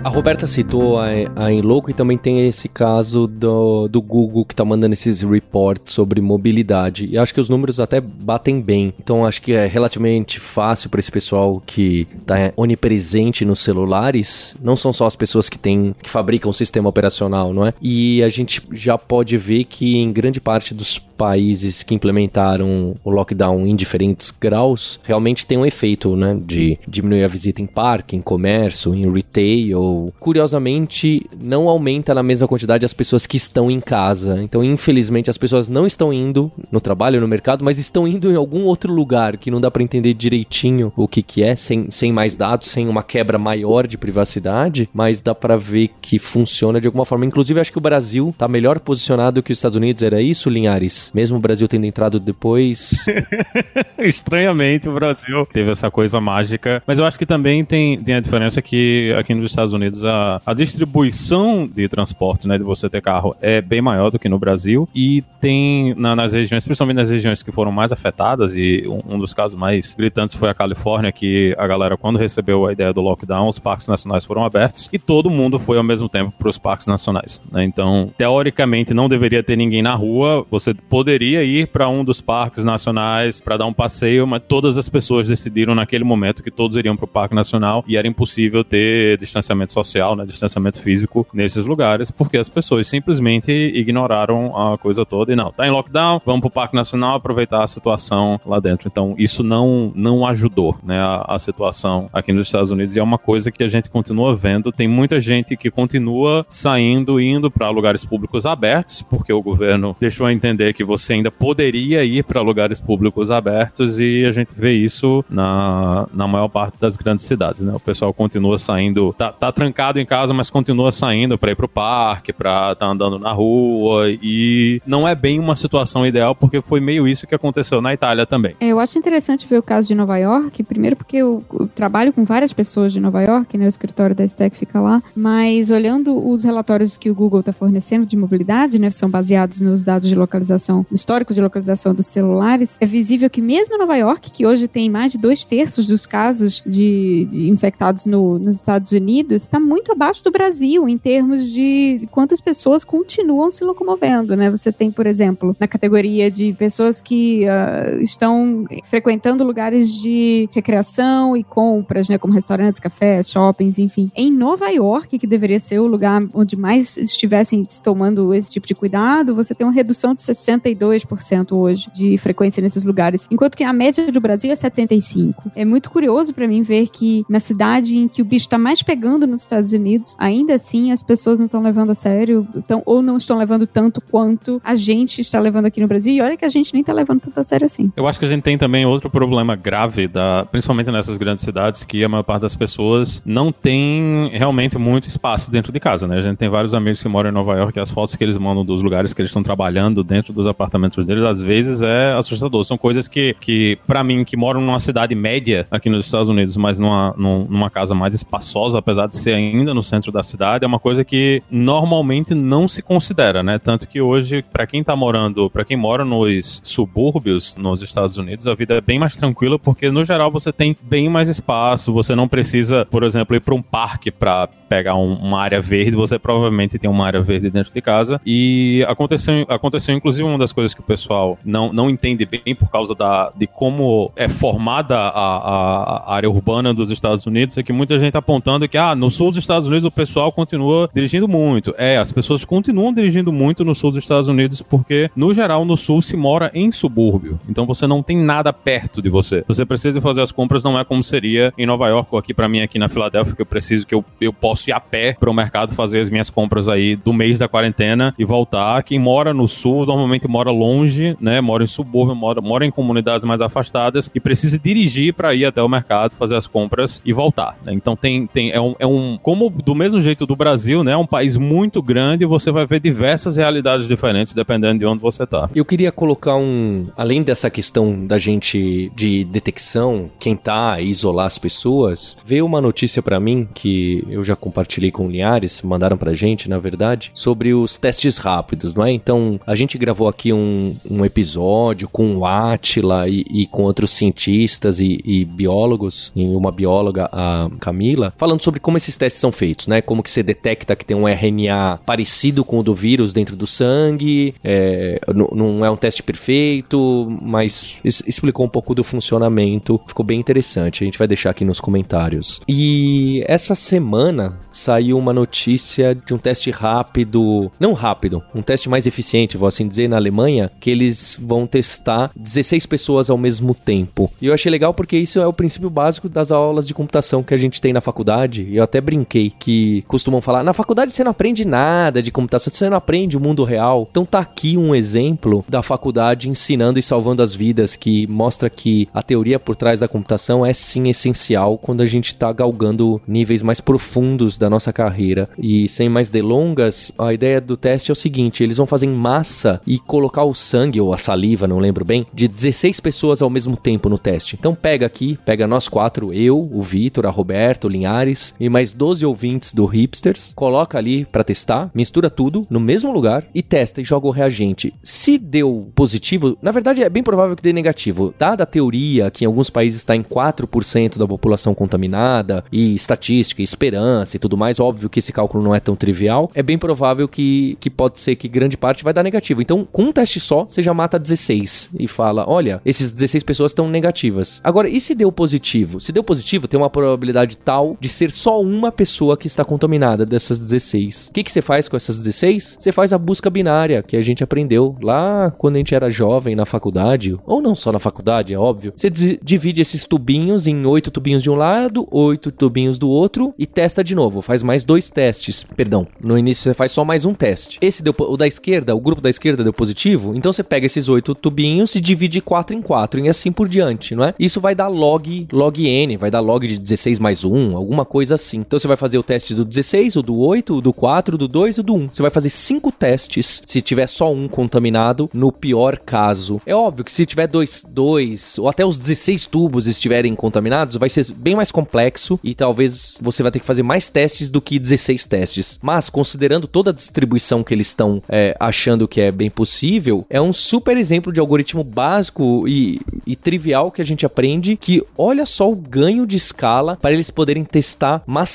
[0.04, 4.54] A Roberta citou a, a Enloco e também tem esse caso do, do Google que
[4.54, 7.06] tá mandando esses reports sobre mobilidade.
[7.06, 8.92] E acho que os números até batem bem.
[9.00, 14.54] Então acho que é relativamente fácil para esse pessoal que tá onipresente nos celulares.
[14.62, 17.72] Não são só as pessoas que têm que fabricam o sistema operacional, não é?
[17.80, 23.10] E a gente já pode ver que em grande parte dos países que implementaram o
[23.10, 28.16] lockdown em diferentes graus realmente tem um efeito, né, de diminuir a visita em parque,
[28.16, 33.80] em comércio, em retail curiosamente, não aumenta na mesma quantidade as pessoas que estão em
[33.80, 34.42] casa.
[34.42, 38.36] Então, infelizmente, as pessoas não estão indo no trabalho, no mercado, mas estão indo em
[38.36, 42.12] algum outro lugar que não dá para entender direitinho o que que é, sem, sem
[42.12, 46.86] mais dados, sem uma quebra maior de privacidade, mas dá para ver que funciona de
[46.86, 47.24] alguma forma.
[47.24, 50.02] Inclusive, acho que o Brasil tá melhor posicionado que os Estados Unidos.
[50.02, 51.12] Era isso, Linhares?
[51.14, 53.06] Mesmo o Brasil tendo entrado depois.
[53.98, 56.82] Estranhamente, o Brasil teve essa coisa mágica.
[56.86, 60.40] Mas eu acho que também tem, tem a diferença que aqui nos Estados Unidos a,
[60.44, 64.38] a distribuição de transporte, né, de você ter carro, é bem maior do que no
[64.38, 69.14] Brasil e tem na, nas regiões, principalmente nas regiões que foram mais afetadas e um,
[69.14, 72.92] um, dos casos mais gritantes foi a Califórnia, que a galera quando recebeu a ideia
[72.92, 76.48] do lockdown, os parques nacionais foram abertos e todo mundo foi ao mesmo tempo para
[76.48, 77.42] os parques nacionais.
[77.52, 77.64] Né?
[77.64, 82.64] Então, teoricamente não deveria ter ninguém na rua, você poderia ir para um dos parques
[82.64, 86.96] nacionais para dar um passeio, mas todas as pessoas decidiram naquele momento que todos iriam
[86.96, 92.10] para o parque nacional e era impossível ter distanciamento social, né, distanciamento físico nesses lugares,
[92.10, 96.50] porque as pessoas simplesmente ignoraram a coisa toda e não, tá em lockdown, vamos pro
[96.50, 98.88] Parque Nacional aproveitar a situação lá dentro.
[98.88, 103.02] Então, isso não, não ajudou, né, a, a situação aqui nos Estados Unidos e é
[103.02, 104.72] uma coisa que a gente continua vendo.
[104.72, 110.26] Tem muita gente que continua saindo, indo para lugares públicos abertos, porque o governo deixou
[110.26, 114.72] a entender que você ainda poderia ir para lugares públicos abertos e a gente vê
[114.72, 117.72] isso na, na maior parte das grandes cidades, né?
[117.74, 121.68] O pessoal continua saindo, tá, tá trancado em casa, mas continua saindo para ir pro
[121.68, 124.10] parque, pra estar tá andando na rua.
[124.10, 128.26] E não é bem uma situação ideal, porque foi meio isso que aconteceu na Itália
[128.26, 128.54] também.
[128.60, 132.12] É, eu acho interessante ver o caso de Nova York, primeiro porque eu, eu trabalho
[132.12, 133.64] com várias pessoas de Nova York, né?
[133.64, 138.04] O escritório da Stack fica lá, mas olhando os relatórios que o Google está fornecendo
[138.04, 138.90] de mobilidade, né?
[138.90, 143.78] São baseados nos dados de localização, histórico de localização dos celulares, é visível que mesmo
[143.78, 148.38] Nova York, que hoje tem mais de dois terços dos casos de, de infectados no,
[148.38, 153.62] nos Estados Unidos, está muito abaixo do Brasil em termos de quantas pessoas continuam se
[153.62, 154.50] locomovendo, né?
[154.50, 161.36] Você tem, por exemplo, na categoria de pessoas que uh, estão frequentando lugares de recreação
[161.36, 162.18] e compras, né?
[162.18, 164.10] Como restaurantes, cafés, shoppings, enfim.
[164.16, 168.74] Em Nova York, que deveria ser o lugar onde mais estivessem tomando esse tipo de
[168.74, 173.72] cuidado, você tem uma redução de 62% hoje de frequência nesses lugares, enquanto que a
[173.72, 175.34] média do Brasil é 75%.
[175.54, 178.82] É muito curioso para mim ver que na cidade em que o bicho está mais
[178.82, 183.02] pegando nos Estados Unidos, ainda assim as pessoas não estão levando a sério, então, ou
[183.02, 186.14] não estão levando tanto quanto a gente está levando aqui no Brasil.
[186.14, 187.92] E olha que a gente nem está levando tanto a sério assim.
[187.96, 191.84] Eu acho que a gente tem também outro problema grave, da, principalmente nessas grandes cidades,
[191.84, 196.18] que a maior parte das pessoas não tem realmente muito espaço dentro de casa, né?
[196.18, 198.38] A gente tem vários amigos que moram em Nova York e as fotos que eles
[198.38, 202.64] mandam dos lugares que eles estão trabalhando dentro dos apartamentos deles, às vezes é assustador.
[202.64, 206.56] São coisas que, que para mim, que moram numa cidade média aqui nos Estados Unidos,
[206.56, 210.68] mas numa, numa casa mais espaçosa, apesar de ser ainda no centro da cidade, é
[210.68, 213.58] uma coisa que normalmente não se considera, né?
[213.58, 218.46] Tanto que hoje, para quem tá morando, para quem mora nos subúrbios nos Estados Unidos,
[218.46, 222.14] a vida é bem mais tranquila porque no geral você tem bem mais espaço, você
[222.14, 226.18] não precisa, por exemplo, ir para um parque para pegar um, uma área verde, você
[226.18, 228.20] provavelmente tem uma área verde dentro de casa.
[228.26, 232.70] E aconteceu, aconteceu inclusive uma das coisas que o pessoal não, não entende bem por
[232.70, 237.62] causa da, de como é formada a, a, a área urbana dos Estados Unidos, é
[237.62, 240.90] que muita gente tá apontando que ah, no sul dos Estados Unidos o pessoal continua
[240.92, 241.72] dirigindo muito.
[241.78, 245.76] É, as pessoas continuam dirigindo muito no sul dos Estados Unidos porque, no geral, no
[245.76, 247.38] sul se mora em subúrbio.
[247.48, 249.44] Então você não tem nada perto de você.
[249.46, 252.48] Você precisa fazer as compras, não é como seria em Nova York ou aqui para
[252.48, 255.30] mim aqui na Filadélfia, que eu preciso que eu, eu posso ir a pé para
[255.30, 258.82] o mercado fazer as minhas compras aí do mês da quarentena e voltar.
[258.82, 261.40] Quem mora no sul normalmente mora longe, né?
[261.40, 265.62] Mora em subúrbio, mora, mora em comunidades mais afastadas e precisa dirigir para ir até
[265.62, 267.56] o mercado, fazer as compras e voltar.
[267.64, 267.72] Né?
[267.72, 270.92] Então tem, tem é, um, é um como do mesmo jeito do Brasil, né?
[270.92, 275.26] É um país muito grande, você vai ver diversas realidades diferentes dependendo de onde você
[275.26, 275.48] tá.
[275.54, 281.38] Eu queria colocar um, além dessa questão da gente de detecção, quem tá, isolar as
[281.38, 286.14] pessoas, veio uma notícia para mim que eu já compartilhei com o Linhares, mandaram pra
[286.14, 288.90] gente, na verdade, sobre os testes rápidos, não é?
[288.92, 293.90] Então, a gente gravou aqui um, um episódio com o Atila e, e com outros
[293.90, 299.32] cientistas e, e, biólogos, e uma bióloga, a Camila, falando sobre como esses testes são
[299.32, 299.80] feitos, né?
[299.80, 303.46] Como que você detecta que tem um RNA parecido com o do vírus dentro do
[303.46, 310.18] sangue, é, não é um teste perfeito, mas explicou um pouco do funcionamento, ficou bem
[310.18, 312.40] interessante, a gente vai deixar aqui nos comentários.
[312.48, 318.86] E essa semana saiu uma notícia de um teste rápido, não rápido, um teste mais
[318.86, 324.10] eficiente, vou assim dizer, na Alemanha, que eles vão testar 16 pessoas ao mesmo tempo.
[324.20, 327.34] E eu achei legal porque isso é o princípio básico das aulas de computação que
[327.34, 328.48] a gente tem na faculdade.
[328.52, 332.68] Eu até brinquei que costumam falar, na faculdade você não aprende nada de computação, você
[332.68, 333.88] não aprende o mundo real.
[333.90, 338.88] Então tá aqui um exemplo da faculdade ensinando e salvando as vidas que mostra que
[338.92, 343.42] a teoria por trás da computação é sim essencial quando a gente tá galgando níveis
[343.42, 345.28] mais profundos da nossa carreira.
[345.38, 348.94] E sem mais delongas, a ideia do teste é o seguinte: eles vão fazer em
[348.94, 353.30] massa e colocar o sangue ou a saliva, não lembro bem, de 16 pessoas ao
[353.30, 354.36] mesmo tempo no teste.
[354.38, 358.73] Então pega aqui, pega nós quatro, eu, o Vitor, a Roberto, o Linhares e mais
[358.74, 363.80] 12 ouvintes do Hipsters, coloca ali para testar, mistura tudo no mesmo lugar e testa
[363.80, 364.74] e joga o reagente.
[364.82, 368.14] Se deu positivo, na verdade é bem provável que dê negativo.
[368.18, 373.40] Dada a teoria que em alguns países está em 4% da população contaminada e estatística,
[373.40, 376.58] e esperança e tudo mais, óbvio que esse cálculo não é tão trivial, é bem
[376.58, 379.40] provável que, que pode ser que grande parte vai dar negativo.
[379.40, 383.52] Então, com um teste só, você já mata 16 e fala: olha, esses 16 pessoas
[383.52, 384.40] estão negativas.
[384.42, 385.80] Agora, e se deu positivo?
[385.80, 390.06] Se deu positivo, tem uma probabilidade tal de ser só uma pessoa que está contaminada
[390.06, 391.08] dessas 16.
[391.08, 392.56] O que, que você faz com essas 16?
[392.58, 396.34] Você faz a busca binária, que a gente aprendeu lá quando a gente era jovem
[396.34, 398.72] na faculdade, ou não só na faculdade, é óbvio.
[398.74, 403.46] Você divide esses tubinhos em oito tubinhos de um lado, oito tubinhos do outro e
[403.46, 404.22] testa de novo.
[404.22, 405.44] Faz mais dois testes.
[405.56, 407.58] Perdão, no início você faz só mais um teste.
[407.60, 410.88] Esse deu o da esquerda, o grupo da esquerda deu positivo, então você pega esses
[410.88, 414.14] oito tubinhos e divide quatro em quatro e assim por diante, não é?
[414.18, 418.14] Isso vai dar log, log n, vai dar log de 16 mais 1, alguma coisa
[418.14, 418.43] assim.
[418.46, 421.18] Então você vai fazer o teste do 16, o do 8, o do 4, o
[421.18, 421.88] do 2 e o do 1.
[421.92, 426.40] Você vai fazer cinco testes se tiver só um contaminado, no pior caso.
[426.44, 430.88] É óbvio que se tiver dois, dois ou até os 16 tubos estiverem contaminados, vai
[430.88, 434.58] ser bem mais complexo e talvez você vai ter que fazer mais testes do que
[434.58, 435.58] 16 testes.
[435.62, 440.20] Mas, considerando toda a distribuição que eles estão é, achando que é bem possível, é
[440.20, 445.24] um super exemplo de algoritmo básico e, e trivial que a gente aprende que olha
[445.24, 448.33] só o ganho de escala para eles poderem testar massivamente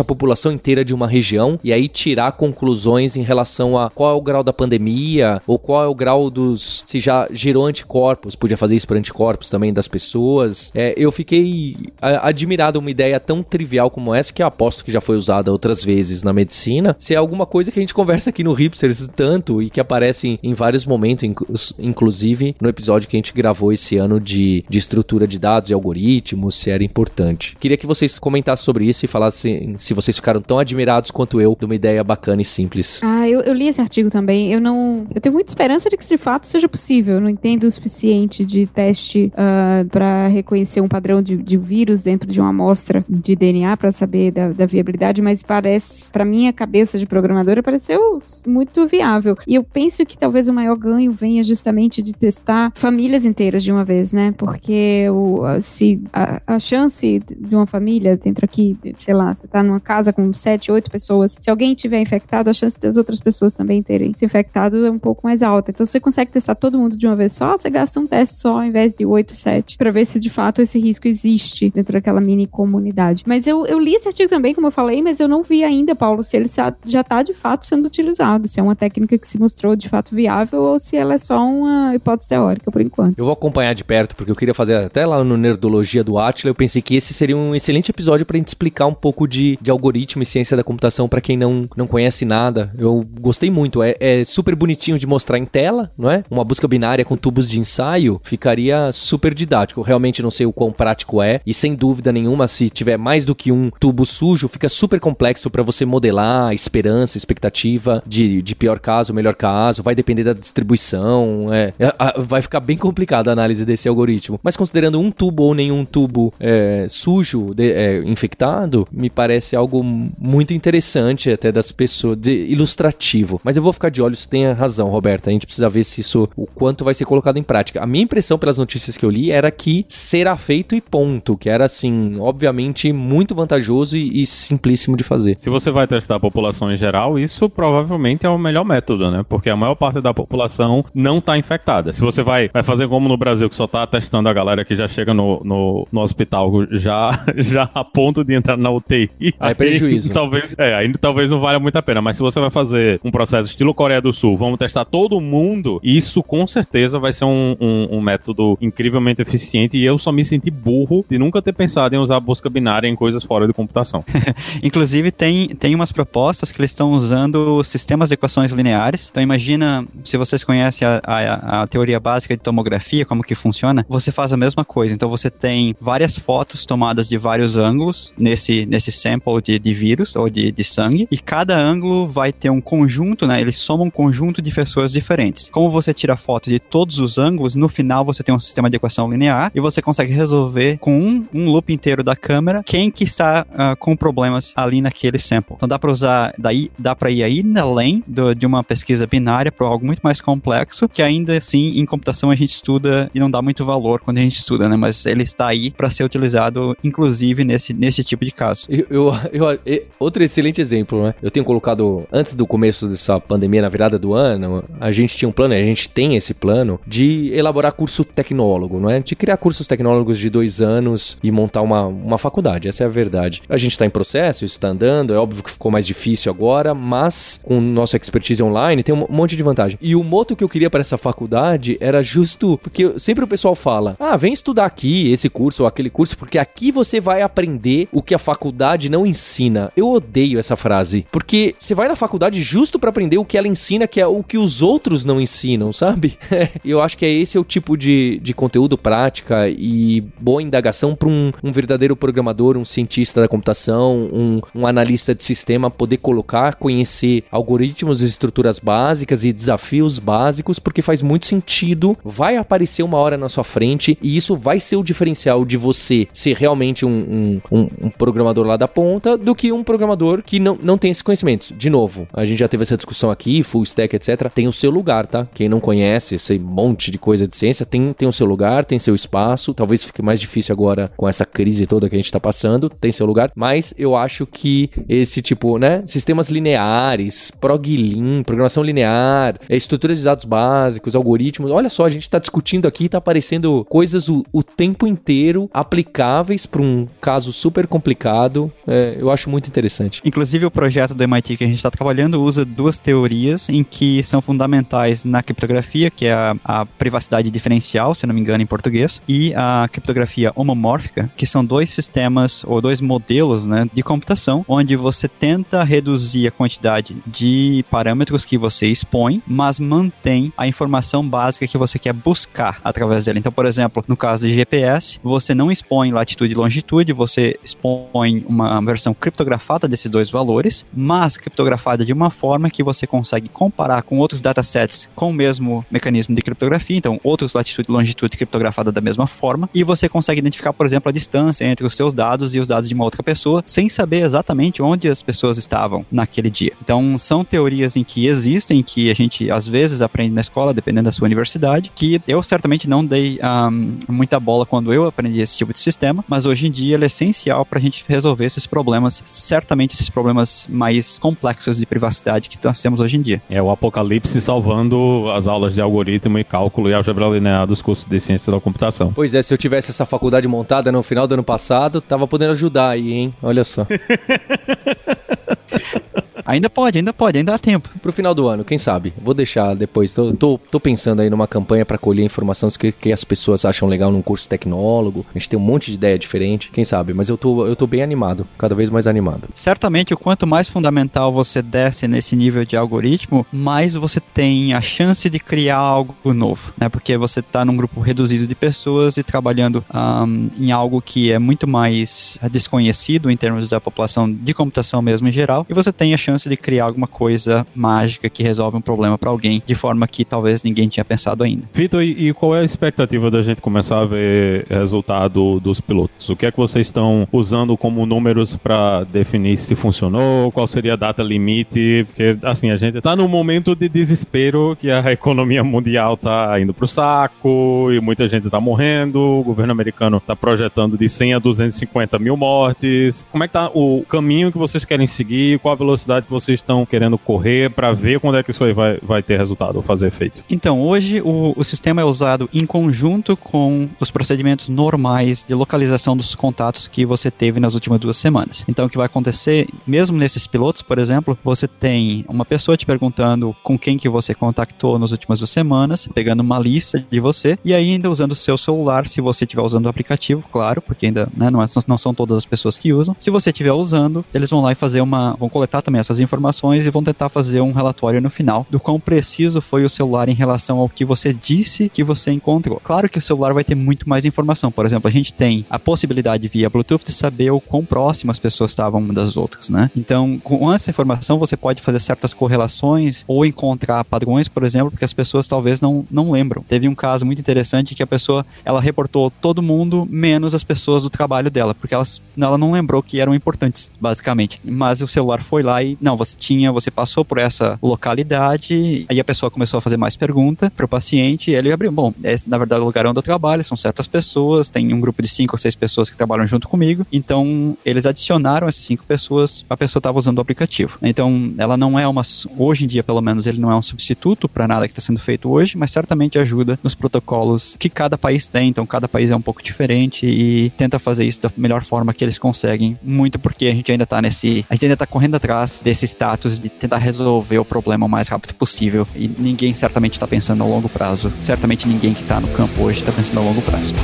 [0.00, 4.14] a população inteira de uma região e aí tirar conclusões em relação a qual é
[4.14, 6.82] o grau da pandemia ou qual é o grau dos.
[6.84, 10.70] se já gerou anticorpos, podia fazer isso para anticorpos também das pessoas.
[10.74, 15.00] É, eu fiquei admirado uma ideia tão trivial como essa que eu aposto que já
[15.00, 18.42] foi usada outras vezes na medicina, se é alguma coisa que a gente conversa aqui
[18.42, 23.18] no Hipsters tanto e que aparece em, em vários momentos, inclusive no episódio que a
[23.18, 27.56] gente gravou esse ano de, de estrutura de dados e algoritmos, se era importante.
[27.60, 31.56] Queria que vocês comentassem sobre isso e falassem se vocês ficaram tão admirados quanto eu
[31.58, 33.00] de uma ideia bacana e simples.
[33.02, 34.52] Ah, eu, eu li esse artigo também.
[34.52, 35.06] Eu não.
[35.14, 37.14] Eu tenho muita esperança de que de fato seja possível.
[37.14, 41.56] Eu não entendo o suficiente de teste uh, ah, para reconhecer um padrão de, de
[41.56, 46.24] vírus dentro de uma amostra de DNA para saber da, da, viabilidade, mas parece, para
[46.24, 49.36] minha cabeça de programadora, pareceu muito viável.
[49.46, 53.72] E eu penso que talvez o maior ganho venha justamente de testar famílias inteiras de
[53.72, 54.32] uma vez, né?
[54.36, 59.46] Porque o, se a, a chance de uma família dentro aqui, sei lá, lá, você
[59.46, 63.20] tá numa casa com sete, oito pessoas, se alguém tiver infectado, a chance das outras
[63.20, 65.70] pessoas também terem se infectado é um pouco mais alta.
[65.70, 68.58] Então, você consegue testar todo mundo de uma vez só, você gasta um teste só
[68.58, 72.20] ao invés de oito, sete, para ver se de fato esse risco existe dentro daquela
[72.20, 73.24] mini comunidade.
[73.26, 75.94] Mas eu, eu li esse artigo também, como eu falei, mas eu não vi ainda,
[75.94, 79.38] Paulo, se ele já está de fato sendo utilizado, se é uma técnica que se
[79.38, 83.18] mostrou de fato viável ou se ela é só uma hipótese teórica por enquanto.
[83.18, 86.50] Eu vou acompanhar de perto, porque eu queria fazer até lá no Nerdologia do Atila,
[86.50, 89.70] eu pensei que esse seria um excelente episódio para gente explicar um pouco de, de
[89.70, 92.72] algoritmo e ciência da computação para quem não, não conhece nada.
[92.76, 96.22] Eu gostei muito, é, é super bonitinho de mostrar em tela, não é?
[96.30, 99.82] Uma busca binária com tubos de ensaio ficaria super didático.
[99.82, 103.34] Realmente não sei o quão prático é, e sem dúvida nenhuma, se tiver mais do
[103.34, 108.54] que um tubo sujo, fica super complexo para você modelar a esperança, expectativa de, de
[108.54, 111.72] pior caso, melhor caso, vai depender da distribuição, é,
[112.18, 114.40] vai ficar bem complicada a análise desse algoritmo.
[114.42, 119.82] Mas considerando um tubo ou nenhum tubo é, sujo, de, é, infectado, me parece algo
[119.82, 123.38] muito interessante até das pessoas, de, ilustrativo.
[123.44, 125.28] Mas eu vou ficar de olho se tem razão, Roberta.
[125.28, 127.82] A gente precisa ver se isso, o quanto vai ser colocado em prática.
[127.82, 131.50] A minha impressão pelas notícias que eu li era que será feito e ponto, que
[131.50, 135.36] era assim, obviamente muito vantajoso e, e simplíssimo de fazer.
[135.38, 139.22] Se você vai testar a população em geral, isso provavelmente é o melhor método, né?
[139.28, 141.92] Porque a maior parte da população não está infectada.
[141.92, 144.74] Se você vai, vai fazer como no Brasil, que só está testando a galera que
[144.74, 148.93] já chega no, no, no hospital já, já a ponto de entrar na UTI.
[148.94, 150.10] Aí, aí prejuízo.
[150.14, 152.00] Talvez, é, ainda talvez não valha muito a pena.
[152.00, 155.80] Mas se você vai fazer um processo estilo Coreia do Sul, vamos testar todo mundo,
[155.82, 159.76] isso com certeza vai ser um, um, um método incrivelmente eficiente.
[159.76, 162.94] E eu só me senti burro de nunca ter pensado em usar busca binária em
[162.94, 164.04] coisas fora de computação.
[164.62, 169.08] Inclusive, tem, tem umas propostas que eles estão usando sistemas de equações lineares.
[169.10, 173.84] Então, imagina, se vocês conhecem a, a, a teoria básica de tomografia, como que funciona,
[173.88, 174.94] você faz a mesma coisa.
[174.94, 180.16] Então, você tem várias fotos tomadas de vários ângulos nesse, nesse sample de, de vírus
[180.16, 183.40] ou de, de sangue, e cada ângulo vai ter um conjunto, né?
[183.40, 185.48] Eles somam um conjunto de pessoas diferentes.
[185.50, 188.76] Como você tira foto de todos os ângulos, no final você tem um sistema de
[188.76, 193.04] equação linear e você consegue resolver com um, um loop inteiro da câmera quem que
[193.04, 195.54] está uh, com problemas ali naquele sample.
[195.56, 199.50] Então dá para usar, daí dá para ir ainda além do, de uma pesquisa binária
[199.50, 203.30] para algo muito mais complexo, que ainda assim em computação a gente estuda e não
[203.30, 204.76] dá muito valor quando a gente estuda, né?
[204.76, 208.63] Mas ele está aí para ser utilizado, inclusive nesse, nesse tipo de caso.
[208.68, 211.14] Eu, eu, eu, outro excelente exemplo, né?
[211.22, 215.28] Eu tenho colocado antes do começo dessa pandemia, na virada do ano, a gente tinha
[215.28, 219.00] um plano, a gente tem esse plano de elaborar curso tecnólogo, não é?
[219.00, 222.68] De criar cursos tecnólogos de dois anos e montar uma, uma faculdade.
[222.68, 223.42] Essa é a verdade.
[223.48, 225.12] A gente está em processo, isso está andando.
[225.12, 229.36] É óbvio que ficou mais difícil agora, mas com nossa expertise online tem um monte
[229.36, 229.78] de vantagem.
[229.80, 233.54] E o moto que eu queria para essa faculdade era justo porque sempre o pessoal
[233.54, 237.88] fala: ah, vem estudar aqui esse curso ou aquele curso, porque aqui você vai aprender
[237.92, 238.53] o que a faculdade
[238.88, 239.72] não ensina.
[239.76, 243.48] Eu odeio essa frase, porque você vai na faculdade justo para aprender o que ela
[243.48, 246.18] ensina, que é o que os outros não ensinam, sabe?
[246.64, 250.94] eu acho que é esse é o tipo de, de conteúdo prática e boa indagação
[250.94, 255.98] para um, um verdadeiro programador, um cientista da computação, um, um analista de sistema poder
[255.98, 262.98] colocar, conhecer algoritmos estruturas básicas e desafios básicos, porque faz muito sentido, vai aparecer uma
[262.98, 267.40] hora na sua frente e isso vai ser o diferencial de você ser realmente um,
[267.50, 271.02] um, um programador lá da ponta do que um programador que não, não tem esse
[271.02, 271.54] conhecimento.
[271.54, 274.30] De novo, a gente já teve essa discussão aqui, full stack, etc.
[274.32, 275.26] Tem o seu lugar, tá?
[275.34, 278.78] Quem não conhece esse monte de coisa de ciência tem, tem o seu lugar, tem
[278.78, 279.54] seu espaço.
[279.54, 282.92] Talvez fique mais difícil agora com essa crise toda que a gente tá passando, tem
[282.92, 283.30] seu lugar.
[283.34, 285.82] Mas eu acho que esse tipo, né?
[285.86, 291.50] Sistemas lineares, proglin, programação linear, estrutura de dados básicos, algoritmos.
[291.50, 296.46] Olha só, a gente tá discutindo aqui, tá aparecendo coisas o, o tempo inteiro aplicáveis
[296.46, 298.33] para um caso super complicado.
[298.66, 300.00] É, eu acho muito interessante.
[300.04, 304.02] Inclusive, o projeto do MIT que a gente está trabalhando usa duas teorias em que
[304.02, 308.46] são fundamentais na criptografia, que é a, a privacidade diferencial, se não me engano, em
[308.46, 314.44] português, e a criptografia homomórfica, que são dois sistemas ou dois modelos né, de computação,
[314.48, 321.06] onde você tenta reduzir a quantidade de parâmetros que você expõe, mas mantém a informação
[321.08, 323.18] básica que você quer buscar através dela.
[323.18, 328.23] Então, por exemplo, no caso de GPS, você não expõe latitude e longitude, você expõe
[328.26, 333.82] uma versão criptografada desses dois valores, mas criptografada de uma forma que você consegue comparar
[333.82, 338.70] com outros datasets com o mesmo mecanismo de criptografia, então outros latitude e longitude criptografada
[338.70, 342.34] da mesma forma, e você consegue identificar, por exemplo, a distância entre os seus dados
[342.34, 346.30] e os dados de uma outra pessoa, sem saber exatamente onde as pessoas estavam naquele
[346.30, 346.52] dia.
[346.62, 350.84] Então, são teorias em que existem, que a gente às vezes aprende na escola, dependendo
[350.86, 355.36] da sua universidade, que eu certamente não dei um, muita bola quando eu aprendi esse
[355.36, 358.24] tipo de sistema, mas hoje em dia ele é essencial para a gente resolver resolver
[358.24, 363.20] esses problemas, certamente esses problemas mais complexos de privacidade que nós temos hoje em dia.
[363.28, 367.86] É o apocalipse salvando as aulas de algoritmo e cálculo e álgebra linear dos cursos
[367.86, 368.92] de ciência da computação.
[368.94, 372.32] Pois é, se eu tivesse essa faculdade montada no final do ano passado, tava podendo
[372.32, 373.14] ajudar aí, hein?
[373.22, 373.66] Olha só.
[376.24, 377.68] Ainda pode, ainda pode, ainda há tempo.
[377.80, 378.92] Pro final do ano, quem sabe?
[379.00, 379.92] Vou deixar depois.
[379.94, 383.68] Tô, tô, tô pensando aí numa campanha para colher informações que, que as pessoas acham
[383.68, 385.04] legal num curso tecnólogo.
[385.14, 386.92] A gente tem um monte de ideia diferente, quem sabe?
[386.94, 389.28] Mas eu tô, eu tô bem animado, cada vez mais animado.
[389.34, 394.60] Certamente, o quanto mais fundamental você desce nesse nível de algoritmo, mais você tem a
[394.60, 396.68] chance de criar algo novo, né?
[396.68, 401.18] Porque você tá num grupo reduzido de pessoas e trabalhando um, em algo que é
[401.18, 405.94] muito mais desconhecido em termos da população de computação mesmo em geral, e você tem
[405.94, 409.86] a chance de criar alguma coisa mágica que resolve um problema para alguém de forma
[409.86, 411.48] que talvez ninguém tinha pensado ainda.
[411.52, 416.08] Vitor, e, e, qual é a expectativa da gente começar a ver resultado dos pilotos?
[416.10, 420.30] O que é que vocês estão usando como números para definir se funcionou?
[420.32, 421.84] Qual seria a data limite?
[421.86, 426.52] Porque, assim, a gente está num momento de desespero que a economia mundial está indo
[426.52, 431.18] pro saco e muita gente está morrendo, o governo americano está projetando de 100 a
[431.18, 433.06] 250 mil mortes.
[433.10, 435.38] Como é que tá o caminho que vocês querem seguir?
[435.38, 438.52] Qual a velocidade que vocês estão querendo correr para ver quando é que isso aí
[438.52, 440.24] vai, vai ter resultado ou fazer efeito?
[440.28, 445.96] Então, hoje o, o sistema é usado em conjunto com os procedimentos normais de localização
[445.96, 448.44] dos contatos que você teve nas últimas duas semanas.
[448.48, 452.66] Então, o que vai acontecer, mesmo nesses pilotos, por exemplo, você tem uma pessoa te
[452.66, 457.38] perguntando com quem que você contactou nas últimas duas semanas, pegando uma lista de você,
[457.44, 461.08] e ainda usando o seu celular, se você estiver usando o aplicativo, claro, porque ainda
[461.16, 462.96] né, não, é, não são todas as pessoas que usam.
[462.98, 465.14] Se você estiver usando, eles vão lá e fazer uma.
[465.18, 468.80] vão coletar também essas informações e vão tentar fazer um relatório no final do quão
[468.80, 472.60] preciso foi o celular em relação ao que você disse que você encontrou.
[472.62, 474.50] Claro que o celular vai ter muito mais informação.
[474.50, 478.18] Por exemplo, a gente tem a possibilidade via Bluetooth de saber o quão próximas as
[478.18, 479.70] pessoas estavam umas das outras, né?
[479.76, 484.84] Então, com essa informação você pode fazer certas correlações ou encontrar padrões, por exemplo, porque
[484.84, 486.42] as pessoas talvez não, não lembram.
[486.42, 490.82] Teve um caso muito interessante que a pessoa, ela reportou todo mundo menos as pessoas
[490.82, 494.40] do trabalho dela, porque elas, ela não lembrou que eram importantes, basicamente.
[494.44, 499.00] Mas o celular foi lá e não, você tinha, você passou por essa localidade, aí
[499.00, 502.14] a pessoa começou a fazer mais pergunta para o paciente, e ele abriu, bom, é,
[502.26, 505.34] na verdade o lugar onde eu trabalho, são certas pessoas, tem um grupo de cinco
[505.34, 509.80] ou seis pessoas que trabalham junto comigo, então eles adicionaram essas cinco pessoas, a pessoa
[509.80, 510.78] estava usando o aplicativo.
[510.82, 512.02] Então, ela não é uma,
[512.36, 515.00] hoje em dia pelo menos, ele não é um substituto para nada que está sendo
[515.00, 519.16] feito hoje, mas certamente ajuda nos protocolos que cada país tem, então cada país é
[519.16, 523.46] um pouco diferente e tenta fazer isso da melhor forma que eles conseguem, muito porque
[523.46, 526.48] a gente ainda está nesse, a gente ainda está correndo atrás desse esse status de
[526.48, 528.86] tentar resolver o problema o mais rápido possível.
[528.94, 531.12] E ninguém certamente está pensando a longo prazo.
[531.18, 533.74] Certamente ninguém que está no campo hoje está pensando a longo prazo.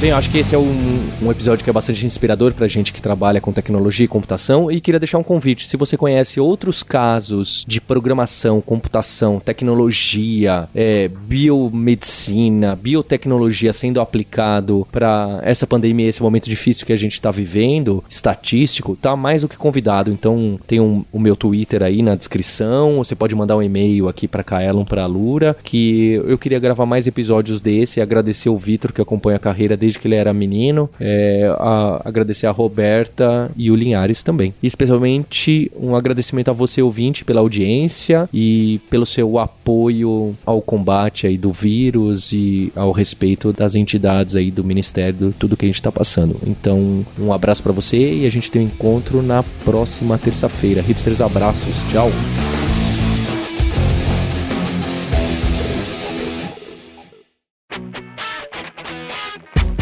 [0.00, 2.90] Bem, eu acho que esse é um, um, episódio que é bastante inspirador pra gente
[2.90, 5.66] que trabalha com tecnologia e computação e queria deixar um convite.
[5.66, 15.38] Se você conhece outros casos de programação, computação, tecnologia, é, biomedicina, biotecnologia sendo aplicado para
[15.42, 19.56] essa pandemia, esse momento difícil que a gente está vivendo, estatístico, tá mais do que
[19.58, 20.10] convidado.
[20.10, 24.26] Então tem um, o meu Twitter aí na descrição, você pode mandar um e-mail aqui
[24.26, 28.94] para Kaelon, para Lura, que eu queria gravar mais episódios desse e agradecer o Vitor
[28.94, 30.88] que acompanha a carreira dele desde que ele era menino.
[31.00, 34.54] É, a, agradecer a Roberta e o Linhares também.
[34.62, 41.26] E especialmente um agradecimento a você, ouvinte, pela audiência e pelo seu apoio ao combate
[41.26, 45.76] aí do vírus e ao respeito das entidades aí do Ministério, tudo que a gente
[45.76, 46.36] está passando.
[46.46, 50.80] Então, um abraço para você e a gente tem um encontro na próxima terça-feira.
[50.80, 52.10] Hipsters, abraços, tchau!